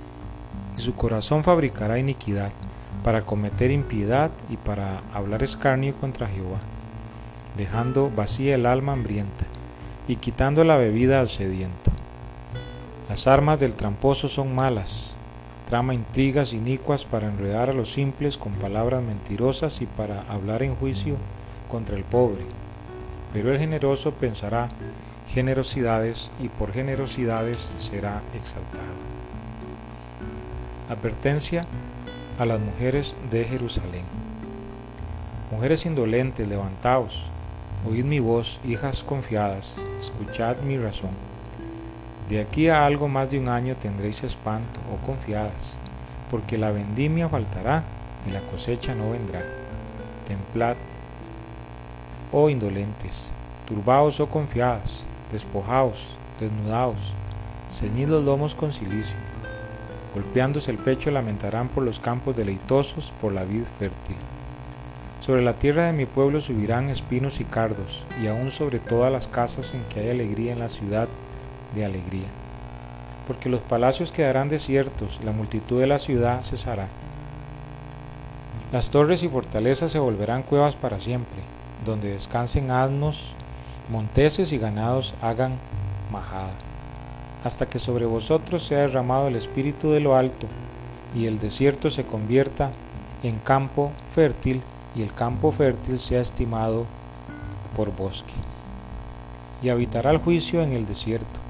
y 0.77 0.81
su 0.81 0.95
corazón 0.95 1.45
fabricará 1.45 1.99
iniquidad, 1.99 2.53
para 3.03 3.23
cometer 3.23 3.71
impiedad 3.71 4.31
y 4.51 4.57
para 4.59 5.01
hablar 5.15 5.43
escarnio 5.43 5.95
contra 5.95 6.27
Jehová 6.27 6.59
dejando 7.57 8.11
vacía 8.11 8.55
el 8.55 8.67
alma 8.67 8.93
hambrienta 8.93 9.45
y 10.09 10.17
quitando 10.17 10.65
la 10.65 10.77
bebida 10.77 11.21
al 11.21 11.29
sediento. 11.29 11.91
Las 13.09 13.27
armas 13.27 13.61
del 13.61 13.75
tramposo 13.75 14.29
son 14.29 14.55
malas, 14.55 15.17
trama 15.67 15.95
intrigas 15.95 16.53
inicuas 16.53 17.05
para 17.05 17.29
enredar 17.29 17.71
a 17.71 17.73
los 17.73 17.93
simples 17.93 18.39
con 18.39 18.53
palabras 18.53 19.03
mentirosas 19.03 19.81
y 19.83 19.87
para 19.87 20.23
hablar 20.23 20.63
en 20.63 20.75
juicio 20.75 21.17
contra 21.69 21.97
el 21.97 22.05
pobre. 22.05 22.45
Pero 23.33 23.53
el 23.53 23.59
generoso 23.59 24.13
pensará 24.13 24.69
generosidades 25.29 26.31
y 26.41 26.49
por 26.49 26.73
generosidades 26.73 27.71
será 27.79 28.23
exaltado. 28.35 28.83
Advertencia 30.89 31.65
a 32.39 32.45
las 32.45 32.59
mujeres 32.59 33.15
de 33.31 33.45
Jerusalén. 33.45 34.05
Mujeres 35.53 35.87
indolentes, 35.87 36.49
levantaos, 36.49 37.31
Oíd 37.89 38.05
mi 38.05 38.21
voz, 38.21 38.61
hijas 38.63 39.03
confiadas, 39.03 39.75
escuchad 39.99 40.59
mi 40.59 40.77
razón. 40.77 41.13
De 42.29 42.39
aquí 42.39 42.69
a 42.69 42.85
algo 42.85 43.09
más 43.09 43.31
de 43.31 43.39
un 43.39 43.49
año 43.49 43.75
tendréis 43.75 44.23
espanto, 44.23 44.81
oh 44.93 45.07
confiadas, 45.07 45.79
porque 46.31 46.59
la 46.59 46.73
vendimia 46.73 47.31
faltará 47.31 47.85
y 48.29 48.33
la 48.33 48.43
cosecha 48.43 48.95
no 48.95 49.13
vendrá. 49.13 49.43
Templad, 50.29 50.77
oh 52.33 52.51
indolentes, 52.51 53.33
turbaos, 53.67 54.21
oh 54.21 54.29
confiadas, 54.29 55.07
despojaos, 55.33 56.19
desnudaos, 56.39 57.15
ceñid 57.71 58.09
los 58.09 58.23
lomos 58.23 58.55
con 58.55 58.75
silicio. 58.75 59.17
Golpeándose 60.15 60.71
el 60.71 60.77
pecho 60.77 61.11
lamentarán 61.11 61.69
por 61.69 61.83
los 61.83 61.99
campos 61.99 62.37
deleitosos, 62.37 63.11
por 63.23 63.33
la 63.33 63.45
vid 63.45 63.65
fértil. 63.79 64.17
Sobre 65.21 65.43
la 65.43 65.53
tierra 65.53 65.85
de 65.85 65.93
mi 65.93 66.07
pueblo 66.07 66.41
subirán 66.41 66.89
espinos 66.89 67.41
y 67.41 67.45
cardos, 67.45 68.07
y 68.23 68.27
aún 68.27 68.51
sobre 68.51 68.79
todas 68.79 69.13
las 69.13 69.29
casas 69.29 69.75
en 69.75 69.85
que 69.85 70.01
hay 70.01 70.09
alegría 70.09 70.53
en 70.53 70.59
la 70.59 70.71
ciudad 70.71 71.09
de 71.75 71.85
alegría. 71.85 72.29
Porque 73.27 73.51
los 73.51 73.61
palacios 73.61 74.13
quedarán 74.13 74.49
desiertos, 74.49 75.21
la 75.23 75.33
multitud 75.33 75.79
de 75.79 75.87
la 75.87 75.99
ciudad 75.99 76.41
cesará. 76.41 76.89
Las 78.73 78.89
torres 78.89 79.23
y 79.23 79.29
fortalezas 79.29 79.91
se 79.91 79.99
volverán 79.99 80.43
cuevas 80.43 80.75
para 80.75 81.01
siempre, 81.01 81.41
donde 81.85 82.13
descansen 82.13 82.71
asnos, 82.71 83.35
monteses 83.91 84.53
y 84.53 84.59
ganados 84.59 85.15
hagan 85.21 85.59
majada, 86.11 86.55
hasta 87.45 87.67
que 87.67 87.79
sobre 87.79 88.07
vosotros 88.07 88.63
sea 88.63 88.79
derramado 88.79 89.29
el 89.29 89.37
espíritu 89.37 89.91
de 89.91 90.01
lo 90.01 90.17
alto, 90.17 90.47
y 91.15 91.27
el 91.27 91.39
desierto 91.39 91.91
se 91.91 92.07
convierta 92.07 92.71
en 93.23 93.39
campo 93.39 93.93
fértil 94.15 94.63
y 94.95 95.03
el 95.03 95.13
campo 95.15 95.53
fértil 95.53 95.99
sea 95.99 96.21
estimado 96.21 96.87
por 97.77 97.95
bosque. 97.95 98.33
Y 99.63 99.69
habitará 99.69 100.11
el 100.11 100.19
juicio 100.19 100.63
en 100.63 100.73
el 100.73 100.87
desierto, 100.87 101.41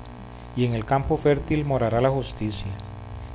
y 0.56 0.66
en 0.66 0.74
el 0.74 0.84
campo 0.84 1.16
fértil 1.16 1.64
morará 1.64 2.00
la 2.00 2.10
justicia, 2.10 2.70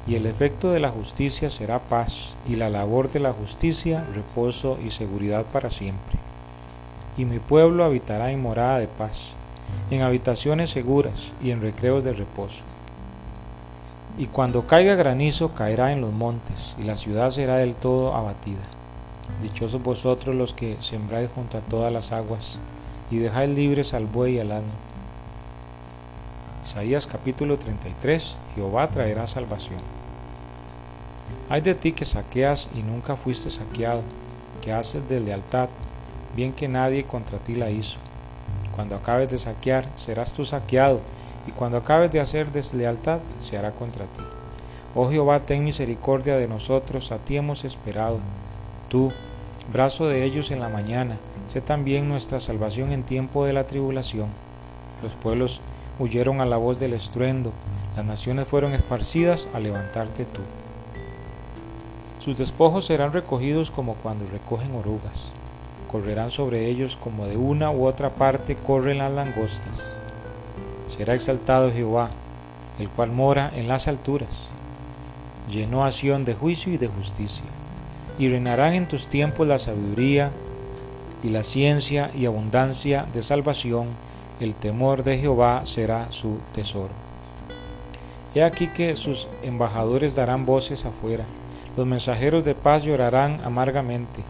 y 0.08 0.16
el 0.16 0.26
efecto 0.26 0.72
de 0.72 0.80
la 0.80 0.90
justicia 0.90 1.50
será 1.50 1.80
paz, 1.80 2.34
y 2.48 2.56
la 2.56 2.70
labor 2.70 3.12
de 3.12 3.20
la 3.20 3.34
justicia 3.34 4.06
reposo 4.14 4.78
y 4.86 4.92
seguridad 4.92 5.46
para 5.46 5.70
siempre. 5.70 6.18
Y 7.18 7.26
mi 7.26 7.40
pueblo 7.40 7.84
habitará 7.84 8.32
en 8.32 8.42
morada 8.42 8.80
de 8.80 8.88
paz, 8.88 9.34
en 9.90 10.02
habitaciones 10.02 10.70
seguras 10.70 11.32
y 11.42 11.52
en 11.52 11.62
recreos 11.62 12.04
de 12.04 12.14
reposo. 12.14 12.62
Y 14.18 14.28
cuando 14.28 14.68
caiga 14.68 14.96
granizo 14.96 15.54
caerá 15.54 15.92
en 15.92 16.02
los 16.02 16.14
montes, 16.14 16.76
y 16.78 16.84
la 16.84 16.98
ciudad 16.98 17.32
será 17.32 17.56
del 17.58 17.76
todo 17.76 18.14
abatida 18.14 18.75
Dichosos 19.42 19.84
vosotros 19.84 20.36
los 20.36 20.54
que 20.54 20.78
sembráis 20.80 21.30
junto 21.34 21.58
a 21.58 21.62
todas 21.62 21.92
las 21.92 22.12
aguas 22.12 22.58
y 23.12 23.18
dejáis 23.18 23.50
libres 23.50 23.94
al 23.94 24.06
buey 24.06 24.36
y 24.36 24.40
al 24.40 24.52
asno. 24.52 24.74
Isaías 26.64 27.06
capítulo 27.06 27.58
33 27.58 28.38
Jehová 28.56 28.88
traerá 28.90 29.28
salvación. 29.28 29.80
Hay 31.50 31.62
de 31.62 31.76
ti 31.76 31.92
que 31.92 32.06
saqueas 32.06 32.70
y 32.74 32.82
nunca 32.82 33.16
fuiste 33.18 33.50
saqueado, 33.50 34.02
que 34.62 34.74
haces 34.74 35.08
deslealtad, 35.08 35.70
bien 36.36 36.54
que 36.54 36.68
nadie 36.68 37.06
contra 37.06 37.38
ti 37.38 37.54
la 37.54 37.70
hizo. 37.70 37.98
Cuando 38.76 38.96
acabes 38.96 39.30
de 39.30 39.38
saquear, 39.38 39.88
serás 39.96 40.34
tú 40.34 40.44
saqueado, 40.44 41.02
y 41.48 41.52
cuando 41.52 41.78
acabes 41.78 42.12
de 42.12 42.20
hacer 42.20 42.52
deslealtad, 42.52 43.20
se 43.42 43.58
hará 43.58 43.72
contra 43.72 44.06
ti. 44.06 44.24
Oh 44.96 45.10
Jehová, 45.10 45.42
ten 45.42 45.64
misericordia 45.64 46.38
de 46.38 46.48
nosotros, 46.48 47.12
a 47.12 47.20
ti 47.20 47.38
hemos 47.38 47.64
esperado. 47.64 48.18
Tú, 48.90 49.12
brazo 49.72 50.08
de 50.08 50.24
ellos 50.24 50.52
en 50.52 50.60
la 50.60 50.70
mañana, 50.70 51.18
sé 51.48 51.62
también 51.62 52.08
nuestra 52.08 52.40
salvación 52.40 52.92
en 52.92 53.04
tiempo 53.04 53.46
de 53.46 53.54
la 53.54 53.66
tribulación. 53.66 54.28
Los 55.02 55.14
pueblos 55.14 55.62
huyeron 56.00 56.42
a 56.42 56.46
la 56.46 56.58
voz 56.58 56.80
del 56.80 56.94
estruendo, 56.94 57.52
las 57.96 58.06
naciones 58.06 58.48
fueron 58.48 58.74
esparcidas 58.74 59.48
a 59.54 59.60
levantarte 59.60 60.26
tú. 60.26 60.42
Sus 62.20 62.38
despojos 62.38 62.86
serán 62.86 63.14
recogidos 63.14 63.72
como 63.72 63.96
cuando 63.96 64.26
recogen 64.32 64.76
orugas, 64.76 65.32
correrán 65.92 66.32
sobre 66.32 66.68
ellos 66.68 66.98
como 67.04 67.26
de 67.28 67.38
una 67.38 67.72
u 67.72 67.86
otra 67.86 68.10
parte 68.10 68.56
corren 68.56 69.00
las 69.00 69.12
langostas. 69.12 69.94
Será 70.88 71.14
exaltado 71.14 71.72
Jehová, 71.72 72.10
el 72.80 72.90
cual 72.90 73.12
mora 73.12 73.52
en 73.56 73.68
las 73.68 73.88
alturas, 73.88 74.50
llenó 75.50 75.86
a 75.86 75.92
de 75.92 76.34
juicio 76.34 76.74
y 76.74 76.78
de 76.78 76.88
justicia 76.88 77.46
y 78.18 78.30
reinarán 78.30 78.74
en 78.74 78.88
tus 78.88 79.08
tiempos 79.08 79.48
la 79.48 79.60
sabiduría 79.60 80.32
y 81.24 81.30
la 81.30 81.44
ciencia 81.44 82.12
y 82.16 82.26
abundancia 82.26 83.06
de 83.14 83.22
salvación, 83.22 83.90
el 84.40 84.54
temor 84.54 85.04
de 85.04 85.18
Jehová 85.18 85.62
será 85.66 86.08
su 86.12 86.40
tesoro. 86.54 86.92
He 88.34 88.44
aquí 88.44 88.68
que 88.68 88.96
sus 88.96 89.28
embajadores 89.44 90.16
darán 90.16 90.46
voces 90.46 90.86
afuera, 90.86 91.26
los 91.78 91.88
mensajeros 91.88 92.46
de 92.46 92.56
paz 92.56 92.84
llorarán 92.84 93.42
amargamente, 93.44 94.24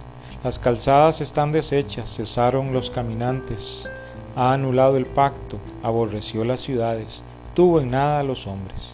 las 0.44 0.60
calzadas 0.60 1.22
están 1.22 1.52
deshechas, 1.52 2.16
cesaron 2.16 2.72
los 2.72 2.92
caminantes, 2.92 3.90
ha 4.36 4.54
anulado 4.54 4.98
el 4.98 5.06
pacto, 5.06 5.58
aborreció 5.82 6.44
las 6.44 6.60
ciudades, 6.60 7.24
tuvo 7.56 7.82
en 7.82 7.92
nada 7.92 8.20
a 8.20 8.24
los 8.24 8.46
hombres. 8.48 8.94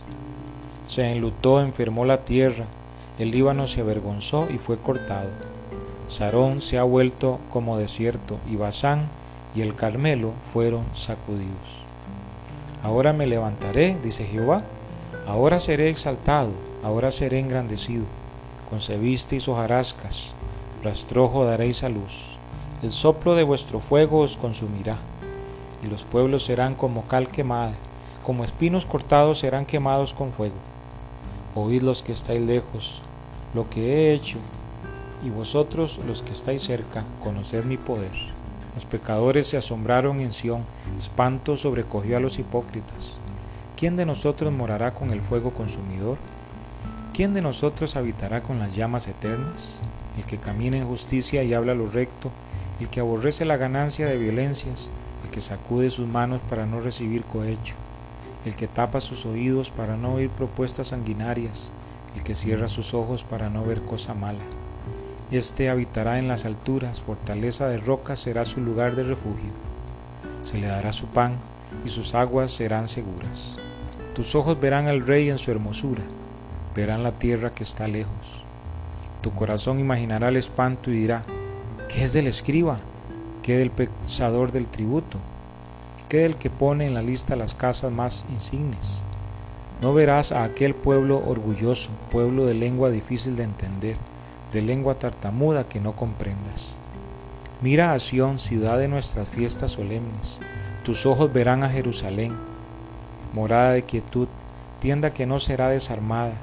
Se 0.88 1.04
enlutó, 1.12 1.62
enfermó 1.62 2.06
la 2.06 2.24
tierra, 2.26 2.66
el 3.22 3.32
Líbano 3.32 3.68
se 3.68 3.82
avergonzó 3.82 4.48
y 4.50 4.58
fue 4.58 4.78
cortado. 4.78 5.30
Sarón 6.08 6.62
se 6.62 6.78
ha 6.78 6.84
vuelto 6.84 7.40
como 7.52 7.78
desierto 7.78 8.38
y 8.50 8.56
Basán 8.56 9.10
y 9.54 9.62
el 9.62 9.76
Carmelo 9.76 10.32
fueron 10.52 10.86
sacudidos. 10.96 11.82
Ahora 12.84 13.14
me 13.14 13.28
levantaré, 13.28 13.98
dice 14.04 14.26
Jehová, 14.26 14.64
ahora 15.28 15.60
seré 15.60 15.90
exaltado, 15.90 16.52
ahora 16.84 17.12
seré 17.12 17.40
engrandecido. 17.40 18.06
Concebisteis 18.70 19.48
hojarascas, 19.48 20.32
rastrojo 20.84 21.46
daréis 21.46 21.84
a 21.84 21.90
luz. 21.90 22.38
El 22.82 22.92
soplo 22.92 23.36
de 23.36 23.44
vuestro 23.44 23.80
fuego 23.80 24.22
os 24.22 24.36
consumirá, 24.36 24.98
y 25.84 25.88
los 25.88 26.06
pueblos 26.06 26.44
serán 26.44 26.74
como 26.74 27.08
cal 27.08 27.28
quemada, 27.28 27.74
como 28.26 28.44
espinos 28.44 28.86
cortados 28.86 29.40
serán 29.40 29.66
quemados 29.66 30.14
con 30.14 30.32
fuego. 30.32 30.56
Oíd 31.54 31.84
los 31.84 32.02
que 32.02 32.14
estáis 32.14 32.42
lejos, 32.42 33.02
lo 33.54 33.70
que 33.70 33.82
he 33.82 34.14
hecho, 34.14 34.38
y 35.24 35.30
vosotros 35.30 36.00
los 36.08 36.24
que 36.24 36.32
estáis 36.32 36.64
cerca, 36.64 37.04
conocer 37.24 37.66
mi 37.66 37.78
poder. 37.78 38.12
Los 38.76 38.86
pecadores 38.86 39.48
se 39.48 39.58
asombraron 39.58 40.22
en 40.22 40.34
Sión, 40.34 40.64
espanto 40.98 41.58
sobrecogió 41.58 42.18
a 42.18 42.20
los 42.22 42.40
hipócritas. 42.40 43.18
¿Quién 43.76 43.96
de 43.96 44.06
nosotros 44.06 44.54
morará 44.54 44.94
con 44.94 45.12
el 45.12 45.22
fuego 45.22 45.52
consumidor? 45.52 46.18
¿Quién 47.14 47.34
de 47.34 47.42
nosotros 47.42 47.96
habitará 47.96 48.42
con 48.42 48.60
las 48.60 48.76
llamas 48.76 49.08
eternas? 49.08 49.82
El 50.18 50.24
que 50.26 50.38
camina 50.38 50.78
en 50.78 50.88
justicia 50.88 51.44
y 51.44 51.54
habla 51.54 51.74
lo 51.74 51.88
recto, 51.88 52.32
el 52.80 52.90
que 52.90 53.02
aborrece 53.02 53.44
la 53.44 53.58
ganancia 53.58 54.08
de 54.08 54.18
violencias, 54.18 54.90
el 55.24 55.30
que 55.30 55.42
sacude 55.42 55.90
sus 55.90 56.08
manos 56.08 56.42
para 56.50 56.66
no 56.66 56.80
recibir 56.80 57.24
cohecho, 57.24 57.76
el 58.46 58.56
que 58.56 58.68
tapa 58.68 59.02
sus 59.02 59.26
oídos 59.26 59.70
para 59.70 59.98
no 59.98 60.14
oír 60.14 60.30
propuestas 60.30 60.90
sanguinarias, 60.90 61.72
el 62.16 62.24
que 62.24 62.36
cierra 62.36 62.68
sus 62.68 62.94
ojos 62.94 63.24
para 63.24 63.50
no 63.50 63.64
ver 63.64 63.82
cosa 63.82 64.14
mala. 64.14 64.44
Este 65.32 65.70
habitará 65.70 66.20
en 66.20 66.28
las 66.28 66.46
alturas, 66.46 67.02
fortaleza 67.02 67.68
de 67.70 67.78
roca 67.78 68.16
será 68.16 68.44
su 68.44 68.60
lugar 68.60 68.96
de 68.96 69.04
refugio. 69.04 69.52
Se 70.44 70.58
le 70.58 70.68
dará 70.68 70.92
su 70.92 71.08
pan 71.08 71.36
y 71.86 71.90
sus 71.90 72.16
aguas 72.16 72.52
serán 72.52 72.88
seguras. 72.88 73.58
Tus 74.14 74.36
ojos 74.36 74.60
verán 74.60 74.88
al 74.88 75.06
rey 75.06 75.30
en 75.30 75.38
su 75.38 75.52
hermosura, 75.52 76.04
verán 76.76 77.02
la 77.02 77.14
tierra 77.14 77.54
que 77.54 77.64
está 77.64 77.88
lejos. 77.88 78.44
Tu 79.22 79.32
corazón 79.32 79.80
imaginará 79.80 80.30
el 80.30 80.38
espanto 80.38 80.92
y 80.92 80.96
dirá, 80.96 81.24
¿qué 81.88 82.04
es 82.04 82.12
del 82.12 82.28
escriba? 82.28 82.78
¿Qué 83.42 83.58
del 83.58 83.72
pensador 83.72 84.52
del 84.52 84.68
tributo? 84.68 85.18
¿Qué 86.10 86.18
del 86.18 86.36
que 86.36 86.50
pone 86.50 86.88
en 86.88 86.94
la 86.94 87.02
lista 87.02 87.38
las 87.38 87.56
casas 87.56 87.92
más 87.92 88.26
insignes? 88.32 89.02
No 89.82 89.96
verás 89.96 90.32
a 90.32 90.44
aquel 90.44 90.76
pueblo 90.76 91.24
orgulloso, 91.26 91.90
pueblo 92.12 92.46
de 92.46 92.54
lengua 92.54 92.92
difícil 92.92 93.36
de 93.36 93.44
entender, 93.44 93.98
de 94.54 94.62
lengua 94.62 95.00
tartamuda 95.00 95.68
que 95.68 95.80
no 95.80 95.96
comprendas. 95.96 96.76
Mira 97.62 97.94
a 97.94 98.00
Sión, 98.00 98.38
ciudad 98.38 98.78
de 98.78 98.88
nuestras 98.88 99.32
fiestas 99.32 99.72
solemnes. 99.72 100.38
Tus 100.86 101.08
ojos 101.08 101.34
verán 101.34 101.64
a 101.64 101.70
Jerusalén, 101.70 102.38
morada 103.34 103.72
de 103.72 103.82
quietud, 103.82 104.28
tienda 104.80 105.16
que 105.16 105.26
no 105.26 105.40
será 105.40 105.70
desarmada, 105.70 106.34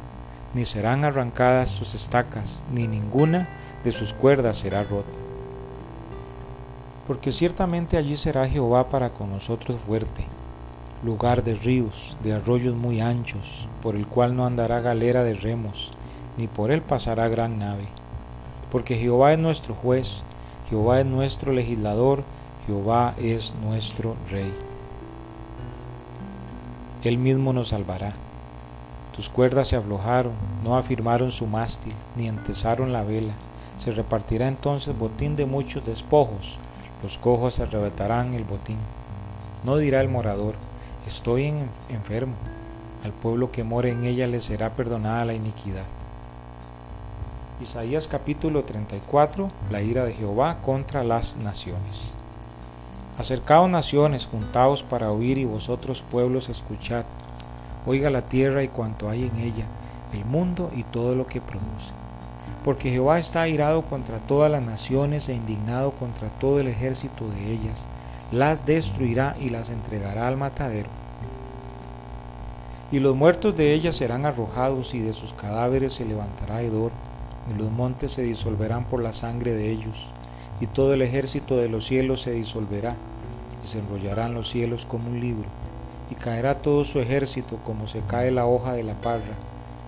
ni 0.52 0.64
serán 0.64 1.04
arrancadas 1.04 1.68
sus 1.68 1.94
estacas, 1.94 2.64
ni 2.72 2.88
ninguna 2.88 3.48
de 3.84 3.92
sus 3.92 4.14
cuerdas 4.14 4.58
será 4.58 4.82
rota. 4.82 5.12
Porque 7.06 7.30
ciertamente 7.30 7.96
allí 7.96 8.16
será 8.16 8.48
Jehová 8.48 8.88
para 8.88 9.10
con 9.10 9.30
nosotros 9.30 9.78
fuerte 9.86 10.26
lugar 11.04 11.44
de 11.44 11.54
ríos, 11.54 12.16
de 12.24 12.32
arroyos 12.32 12.74
muy 12.74 13.00
anchos, 13.00 13.68
por 13.82 13.94
el 13.94 14.06
cual 14.06 14.34
no 14.34 14.46
andará 14.46 14.80
galera 14.80 15.22
de 15.22 15.34
remos, 15.34 15.92
ni 16.36 16.48
por 16.48 16.70
él 16.70 16.82
pasará 16.82 17.28
gran 17.28 17.58
nave. 17.58 17.86
Porque 18.70 18.96
Jehová 18.96 19.32
es 19.32 19.38
nuestro 19.38 19.74
juez, 19.74 20.22
Jehová 20.68 21.00
es 21.00 21.06
nuestro 21.06 21.52
legislador, 21.52 22.24
Jehová 22.66 23.14
es 23.16 23.54
nuestro 23.62 24.16
rey. 24.30 24.52
Él 27.04 27.16
mismo 27.16 27.52
nos 27.52 27.68
salvará. 27.68 28.12
Tus 29.14 29.28
cuerdas 29.28 29.68
se 29.68 29.76
aflojaron, 29.76 30.32
no 30.64 30.76
afirmaron 30.76 31.30
su 31.30 31.46
mástil, 31.46 31.94
ni 32.16 32.28
entesaron 32.28 32.92
la 32.92 33.04
vela. 33.04 33.34
Se 33.76 33.92
repartirá 33.92 34.48
entonces 34.48 34.98
botín 34.98 35.36
de 35.36 35.46
muchos 35.46 35.86
despojos, 35.86 36.58
los 37.02 37.18
cojos 37.18 37.60
arrebatarán 37.60 38.34
el 38.34 38.44
botín. 38.44 38.78
No 39.64 39.76
dirá 39.76 40.00
el 40.00 40.08
morador, 40.08 40.54
estoy 41.08 41.52
enfermo, 41.88 42.34
al 43.02 43.12
pueblo 43.12 43.50
que 43.50 43.64
more 43.64 43.90
en 43.90 44.04
ella 44.04 44.26
le 44.26 44.40
será 44.40 44.74
perdonada 44.74 45.24
la 45.24 45.34
iniquidad. 45.34 45.84
Isaías 47.60 48.06
capítulo 48.06 48.64
34, 48.64 49.50
la 49.70 49.80
ira 49.80 50.04
de 50.04 50.12
Jehová 50.12 50.58
contra 50.62 51.02
las 51.02 51.36
naciones. 51.38 52.12
Acercaos 53.18 53.70
naciones, 53.70 54.26
juntaos 54.26 54.82
para 54.82 55.10
oír 55.10 55.38
y 55.38 55.44
vosotros 55.44 56.02
pueblos 56.02 56.50
escuchad. 56.50 57.04
Oiga 57.86 58.10
la 58.10 58.22
tierra 58.22 58.62
y 58.62 58.68
cuanto 58.68 59.08
hay 59.08 59.24
en 59.24 59.38
ella, 59.38 59.64
el 60.12 60.24
mundo 60.26 60.70
y 60.76 60.84
todo 60.84 61.14
lo 61.14 61.26
que 61.26 61.40
produce. 61.40 61.92
Porque 62.64 62.90
Jehová 62.90 63.18
está 63.18 63.42
airado 63.42 63.82
contra 63.82 64.18
todas 64.18 64.50
las 64.52 64.62
naciones 64.62 65.28
e 65.28 65.34
indignado 65.34 65.92
contra 65.92 66.28
todo 66.28 66.60
el 66.60 66.68
ejército 66.68 67.28
de 67.28 67.50
ellas. 67.50 67.86
Las 68.30 68.66
destruirá 68.66 69.36
y 69.40 69.48
las 69.48 69.70
entregará 69.70 70.28
al 70.28 70.36
matadero. 70.36 70.90
Y 72.92 73.00
los 73.00 73.16
muertos 73.16 73.56
de 73.56 73.72
ellas 73.74 73.96
serán 73.96 74.26
arrojados 74.26 74.94
y 74.94 75.00
de 75.00 75.12
sus 75.12 75.32
cadáveres 75.32 75.94
se 75.94 76.04
levantará 76.04 76.62
hedor 76.62 76.92
y 77.50 77.58
los 77.58 77.70
montes 77.70 78.12
se 78.12 78.22
disolverán 78.22 78.84
por 78.84 79.02
la 79.02 79.12
sangre 79.12 79.52
de 79.52 79.70
ellos, 79.70 80.10
y 80.60 80.66
todo 80.66 80.94
el 80.94 81.02
ejército 81.02 81.56
de 81.56 81.68
los 81.68 81.86
cielos 81.86 82.22
se 82.22 82.32
disolverá, 82.32 82.94
y 83.62 83.66
se 83.66 83.78
enrollarán 83.78 84.34
los 84.34 84.48
cielos 84.50 84.84
como 84.86 85.08
un 85.08 85.20
libro, 85.20 85.48
y 86.10 86.14
caerá 86.14 86.56
todo 86.56 86.84
su 86.84 87.00
ejército 87.00 87.58
como 87.64 87.86
se 87.86 88.00
cae 88.00 88.30
la 88.30 88.46
hoja 88.46 88.72
de 88.72 88.82
la 88.82 88.94
parra, 88.94 89.36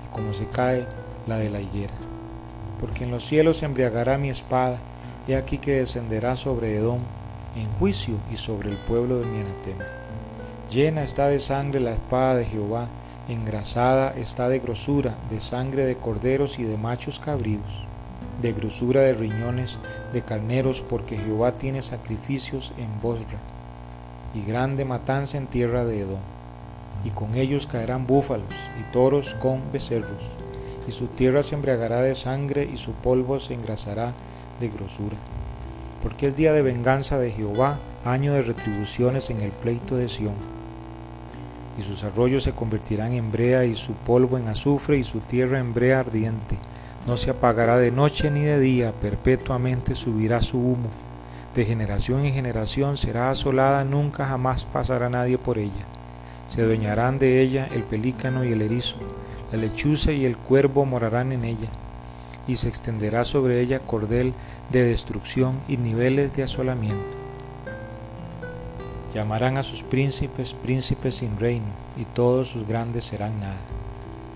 y 0.07 0.15
como 0.15 0.33
se 0.33 0.47
cae 0.47 0.87
la 1.27 1.37
de 1.37 1.51
la 1.51 1.61
higuera. 1.61 1.95
Porque 2.81 3.05
en 3.05 3.11
los 3.11 3.25
cielos 3.25 3.59
se 3.59 3.67
embriagará 3.67 4.17
mi 4.17 4.31
espada, 4.31 4.79
he 5.29 5.37
aquí 5.37 5.59
que 5.59 5.73
descenderá 5.73 6.37
sobre 6.37 6.77
Edom, 6.77 7.01
en 7.57 7.67
juicio 7.79 8.17
y 8.33 8.37
sobre 8.37 8.71
el 8.71 8.77
pueblo 8.77 9.19
de 9.19 9.27
mi 9.27 9.41
anatema. 9.41 9.85
Llena 10.71 11.03
está 11.03 11.29
de 11.29 11.41
sangre 11.41 11.81
la 11.81 11.93
espada 11.93 12.37
de 12.37 12.45
Jehová, 12.45 12.89
engrasada 13.29 14.15
está 14.17 14.49
de 14.49 14.61
grosura, 14.61 15.15
de 15.31 15.41
sangre 15.41 15.85
de 15.85 15.97
corderos 15.97 16.59
y 16.59 16.65
de 16.65 16.77
machos 16.77 17.19
cabríos, 17.19 17.85
de 18.41 18.53
grosura 18.53 19.01
de 19.03 19.15
riñones 19.15 19.79
de 20.13 20.23
carneros, 20.23 20.81
porque 20.81 21.17
Jehová 21.19 21.53
tiene 21.53 21.83
sacrificios 21.83 22.73
en 22.79 22.89
Bosra, 23.03 23.39
y 24.35 24.43
grande 24.43 24.85
matanza 24.85 25.39
en 25.39 25.47
tierra 25.47 25.85
de 25.85 26.01
Edom. 26.01 26.21
Y 27.05 27.11
con 27.11 27.35
ellos 27.35 27.67
caerán 27.67 28.07
búfalos 28.07 28.55
y 28.79 28.93
toros 28.93 29.35
con 29.35 29.73
becerros, 29.73 30.23
y 30.87 30.91
su 30.91 31.07
tierra 31.07 31.43
se 31.43 31.55
embriagará 31.55 32.03
de 32.03 32.15
sangre 32.15 32.69
y 32.73 32.77
su 32.77 32.93
polvo 32.93 33.41
se 33.41 33.55
engrasará 33.55 34.13
de 34.61 34.69
grosura. 34.69 35.17
Porque 36.03 36.27
es 36.27 36.37
día 36.37 36.53
de 36.53 36.63
venganza 36.63 37.19
de 37.19 37.31
Jehová, 37.31 37.79
año 38.05 38.33
de 38.33 38.43
retribuciones 38.43 39.31
en 39.31 39.41
el 39.41 39.51
pleito 39.51 39.97
de 39.97 40.09
Sión 40.09 40.35
y 41.81 41.83
sus 41.83 42.05
arroyos 42.05 42.43
se 42.43 42.53
convertirán 42.53 43.13
en 43.13 43.33
brea 43.33 43.65
y 43.65 43.75
su 43.75 43.93
polvo 43.93 44.37
en 44.39 44.49
azufre 44.49 44.99
y 44.99 45.03
su 45.03 45.21
tierra 45.21 45.59
en 45.59 45.73
brea 45.73 46.01
ardiente. 46.01 46.59
No 47.07 47.17
se 47.17 47.31
apagará 47.31 47.79
de 47.79 47.91
noche 47.91 48.31
ni 48.31 48.43
de 48.43 48.61
día, 48.61 48.93
perpetuamente 48.93 49.95
subirá 49.95 50.43
su 50.43 50.59
humo. 50.59 50.91
De 51.55 51.65
generación 51.65 52.27
en 52.27 52.35
generación 52.35 52.97
será 52.97 53.31
asolada, 53.31 53.85
nunca 53.85 54.27
jamás 54.27 54.67
pasará 54.67 55.09
nadie 55.09 55.39
por 55.39 55.59
ella. 55.59 55.87
Se 56.47 56.63
adueñarán 56.63 57.19
de 57.19 57.41
ella 57.41 57.69
el 57.73 57.83
pelícano 57.83 58.45
y 58.45 58.53
el 58.53 58.63
erizo, 58.63 58.97
la 59.51 59.59
lechuza 59.59 60.13
y 60.13 60.25
el 60.25 60.37
cuervo 60.37 60.85
morarán 60.85 61.33
en 61.33 61.45
ella, 61.45 61.69
y 62.47 62.57
se 62.57 62.69
extenderá 62.69 63.25
sobre 63.25 63.61
ella 63.61 63.81
cordel 63.81 64.35
de 64.71 64.85
destrucción 64.85 65.61
y 65.69 65.77
niveles 65.77 66.35
de 66.35 66.45
asolamiento. 66.45 67.17
Llamarán 69.13 69.59
a 69.59 69.65
sus 69.65 69.83
príncipes 69.83 70.55
príncipes 70.55 71.17
sin 71.17 71.39
reino, 71.39 71.67
y 71.97 72.05
todos 72.05 72.49
sus 72.49 72.67
grandes 72.67 73.05
serán 73.05 73.41
nada. 73.41 73.57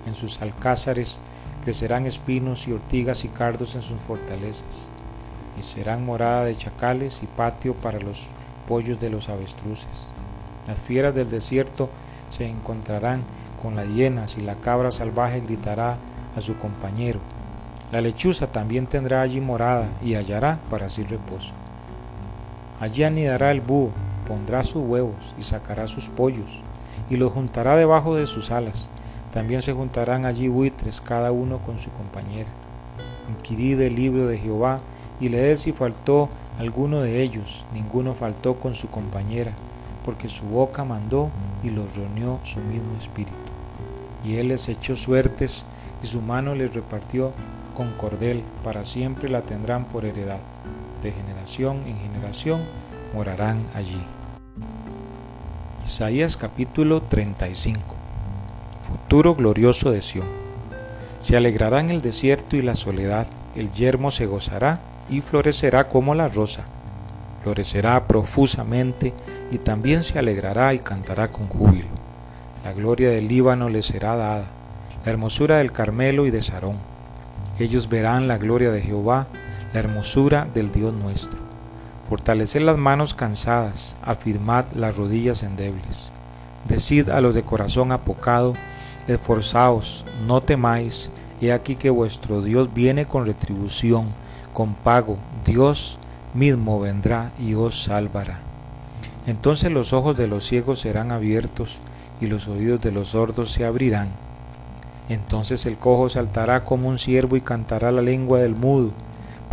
En 0.07 0.15
sus 0.15 0.43
alcázares 0.43 1.19
crecerán 1.63 2.07
espinos 2.07 2.67
y 2.67 2.73
ortigas 2.73 3.25
y 3.25 3.29
cardos 3.29 3.77
en 3.77 3.83
sus 3.83 4.01
fortalezas, 4.01 4.91
y 5.57 5.63
serán 5.63 6.05
morada 6.05 6.45
de 6.45 6.57
chacales 6.57 7.23
y 7.23 7.27
patio 7.27 7.75
para 7.75 8.01
los 8.01 8.27
pollos 8.67 8.99
de 9.01 9.11
los 9.11 9.29
avestruces. 9.29 10.09
Las 10.67 10.81
fieras 10.81 11.15
del 11.15 11.31
desierto 11.31 11.89
se 12.31 12.49
encontrarán 12.49 13.23
con 13.63 13.77
las 13.77 13.87
hienas 13.87 14.37
y 14.37 14.41
la 14.41 14.57
cabra 14.57 14.91
salvaje 14.91 15.41
gritará 15.41 15.97
a 16.37 16.41
su 16.41 16.59
compañero. 16.59 17.21
La 17.95 18.01
lechuza 18.01 18.49
también 18.49 18.89
tendrá 18.89 19.23
allí 19.23 19.41
morada 19.41 19.87
y 20.03 20.17
hallará 20.17 20.59
para 20.69 20.91
sí 20.91 21.05
reposo. 21.05 21.53
Allí 22.81 23.05
anidará 23.05 23.53
el 23.53 23.61
búho 23.61 23.93
pondrá 24.27 24.65
sus 24.65 24.83
huevos 24.83 25.33
y 25.39 25.45
sacará 25.45 25.87
sus 25.87 26.09
pollos, 26.09 26.61
y 27.09 27.17
los 27.17 27.31
juntará 27.31 27.77
debajo 27.77 28.17
de 28.17 28.27
sus 28.27 28.51
alas. 28.51 28.89
También 29.33 29.63
se 29.63 29.75
juntarán 29.75 30.25
allí 30.25 30.49
buitres, 30.49 31.01
cada 31.01 31.31
uno 31.31 31.59
con 31.59 31.79
su 31.79 31.89
compañera. 31.93 32.49
Inquirí 33.31 33.75
del 33.75 33.95
libro 33.95 34.27
de 34.27 34.39
Jehová, 34.39 34.81
y 35.21 35.29
leed 35.29 35.55
si 35.55 35.71
faltó 35.71 36.29
alguno 36.59 37.01
de 37.01 37.23
ellos, 37.23 37.65
ninguno 37.73 38.15
faltó 38.15 38.57
con 38.57 38.75
su 38.75 38.89
compañera, 38.89 39.53
porque 40.05 40.27
su 40.27 40.45
boca 40.47 40.85
mandó 40.85 41.31
y 41.63 41.71
los 41.71 41.95
reunió 41.95 42.41
su 42.43 42.59
mismo 42.59 42.97
espíritu. 42.99 43.37
Y 44.25 44.39
él 44.39 44.49
les 44.49 44.69
echó 44.69 44.97
suertes, 44.97 45.65
y 46.03 46.09
su 46.09 46.21
mano 46.21 46.57
les 46.57 46.75
repartió 46.75 47.31
con 47.75 47.93
cordel, 47.93 48.43
para 48.63 48.85
siempre 48.85 49.29
la 49.29 49.43
tendrán 49.43 49.85
por 49.85 50.05
heredad, 50.05 50.41
de 51.03 51.13
generación 51.13 51.83
en 51.87 51.99
generación 51.99 52.63
morarán 53.15 53.67
allí. 53.75 54.03
Isaías 55.85 56.37
capítulo 56.37 57.03
35 57.03 57.81
Futuro 58.89 59.35
glorioso 59.35 59.91
de 59.91 60.01
Sión. 60.03 60.27
Se 61.21 61.37
alegrará 61.37 61.81
en 61.81 61.91
el 61.91 62.01
desierto 62.01 62.57
y 62.57 62.63
la 62.63 62.75
soledad, 62.75 63.27
el 63.55 63.73
yermo 63.73 64.11
se 64.11 64.27
gozará 64.27 64.81
y 65.11 65.21
florecerá 65.21 65.89
como 65.89 66.15
la 66.15 66.29
rosa. 66.29 66.65
Florecerá 67.43 68.07
profusamente 68.07 69.13
y 69.51 69.59
también 69.59 70.05
se 70.05 70.19
alegrará 70.19 70.75
y 70.75 70.79
cantará 70.79 71.29
con 71.29 71.49
júbilo. 71.49 71.89
La 72.65 72.73
gloria 72.73 73.11
del 73.11 73.29
Líbano 73.29 73.69
le 73.69 73.83
será 73.83 74.17
dada, 74.17 74.47
la 75.05 75.13
hermosura 75.13 75.59
del 75.59 75.73
Carmelo 75.73 76.27
y 76.27 76.31
de 76.31 76.41
Sarón. 76.41 76.94
Ellos 77.59 77.89
verán 77.89 78.27
la 78.27 78.39
gloria 78.39 78.71
de 78.73 78.83
Jehová, 78.83 79.29
la 79.73 79.81
hermosura 79.81 80.49
del 80.53 80.73
Dios 80.73 80.93
nuestro. 80.93 81.39
Fortaleced 82.09 82.61
las 82.63 82.77
manos 82.77 83.15
cansadas, 83.15 83.97
afirmad 84.03 84.65
las 84.75 84.97
rodillas 84.97 85.43
endebles. 85.43 86.11
Decid 86.69 87.09
a 87.11 87.21
los 87.21 87.35
de 87.35 87.43
corazón 87.43 87.93
apocado, 87.93 88.55
esforzaos, 89.07 90.05
no 90.27 90.41
temáis, 90.43 91.11
he 91.41 91.53
aquí 91.53 91.77
que 91.77 91.91
vuestro 91.91 92.43
Dios 92.43 92.75
viene 92.75 93.07
con 93.07 93.27
retribución, 93.27 94.09
con 94.53 94.75
pago, 94.75 95.17
Dios 95.45 95.99
mismo 96.35 96.81
vendrá 96.81 97.33
y 97.39 97.55
os 97.55 97.85
salvará. 97.85 98.39
Entonces 99.27 99.71
los 99.71 99.93
ojos 99.93 100.17
de 100.17 100.27
los 100.27 100.45
ciegos 100.45 100.81
serán 100.81 101.13
abiertos 101.13 101.79
y 102.21 102.27
los 102.27 102.49
oídos 102.49 102.81
de 102.81 102.93
los 102.93 103.09
sordos 103.09 103.53
se 103.53 103.65
abrirán. 103.65 104.24
Entonces 105.09 105.67
el 105.67 105.77
cojo 105.79 106.09
saltará 106.09 106.65
como 106.65 106.89
un 106.89 106.99
ciervo 106.99 107.37
y 107.37 107.41
cantará 107.41 107.93
la 107.93 108.03
lengua 108.03 108.39
del 108.39 108.55
mudo 108.55 108.93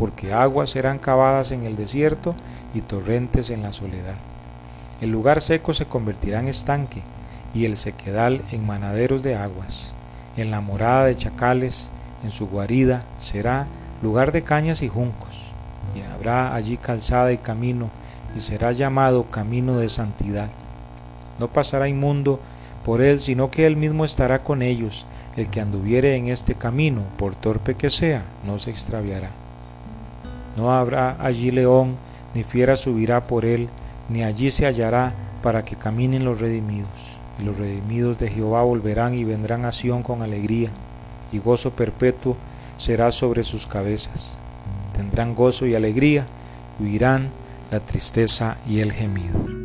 porque 0.02 0.34
aguas 0.34 0.72
serán 0.72 0.98
cavadas 0.98 1.52
en 1.52 1.64
el 1.64 1.76
desierto 1.76 2.34
y 2.74 2.82
torrentes 2.82 3.52
en 3.52 3.62
la 3.62 3.72
soledad. 3.72 4.16
El 5.00 5.12
lugar 5.12 5.42
seco 5.42 5.76
se 5.76 5.86
convertirá 5.86 6.40
en 6.40 6.48
estanque 6.48 7.04
y 7.54 7.66
el 7.66 7.78
sequedal 7.78 8.42
en 8.52 8.66
manaderos 8.66 9.22
de 9.22 9.36
aguas. 9.36 9.94
En 10.38 10.50
la 10.50 10.60
morada 10.60 11.06
de 11.06 11.16
chacales, 11.16 11.92
en 12.24 12.32
su 12.32 12.48
guarida, 12.48 13.04
será 13.20 13.68
lugar 14.02 14.32
de 14.32 14.42
cañas 14.42 14.82
y 14.82 14.88
juncos, 14.88 15.54
y 15.96 16.02
habrá 16.02 16.56
allí 16.56 16.78
calzada 16.78 17.32
y 17.32 17.38
camino, 17.38 17.92
y 18.36 18.40
será 18.40 18.72
llamado 18.72 19.26
camino 19.26 19.78
de 19.78 19.90
santidad. 19.90 20.48
No 21.38 21.48
pasará 21.50 21.88
inmundo 21.88 22.40
por 22.84 23.04
él, 23.04 23.20
sino 23.20 23.52
que 23.52 23.68
él 23.68 23.78
mismo 23.78 24.04
estará 24.04 24.40
con 24.40 24.64
ellos. 24.64 25.06
El 25.38 25.50
que 25.50 25.62
anduviere 25.62 26.16
en 26.16 26.28
este 26.28 26.56
camino, 26.56 27.04
por 27.18 27.36
torpe 27.36 27.76
que 27.76 27.90
sea, 27.90 28.24
no 28.46 28.60
se 28.60 28.72
extraviará. 28.72 29.30
No 30.58 30.72
habrá 30.72 31.16
allí 31.24 31.52
león, 31.52 31.96
ni 32.34 32.44
fiera 32.44 32.76
subirá 32.76 33.24
por 33.28 33.46
él, 33.46 33.70
ni 34.10 34.24
allí 34.24 34.52
se 34.52 34.66
hallará 34.66 35.14
para 35.42 35.64
que 35.64 35.76
caminen 35.76 36.26
los 36.26 36.42
redimidos. 36.42 36.90
Y 37.40 37.44
los 37.44 37.58
redimidos 37.58 38.20
de 38.20 38.30
Jehová 38.30 38.64
volverán 38.64 39.14
y 39.14 39.24
vendrán 39.24 39.66
a 39.66 39.72
Sión 39.72 40.04
con 40.04 40.22
alegría, 40.22 40.70
y 41.32 41.40
gozo 41.40 41.72
perpetuo 41.72 42.36
será 42.78 43.12
sobre 43.12 43.44
sus 43.44 43.68
cabezas. 43.68 44.38
Tendrán 44.94 45.34
gozo 45.34 45.66
y 45.66 45.76
alegría, 45.76 46.26
y 46.80 46.84
huirán 46.84 47.30
la 47.72 47.80
tristeza 47.80 48.58
y 48.68 48.80
el 48.80 48.92
gemido. 48.92 49.61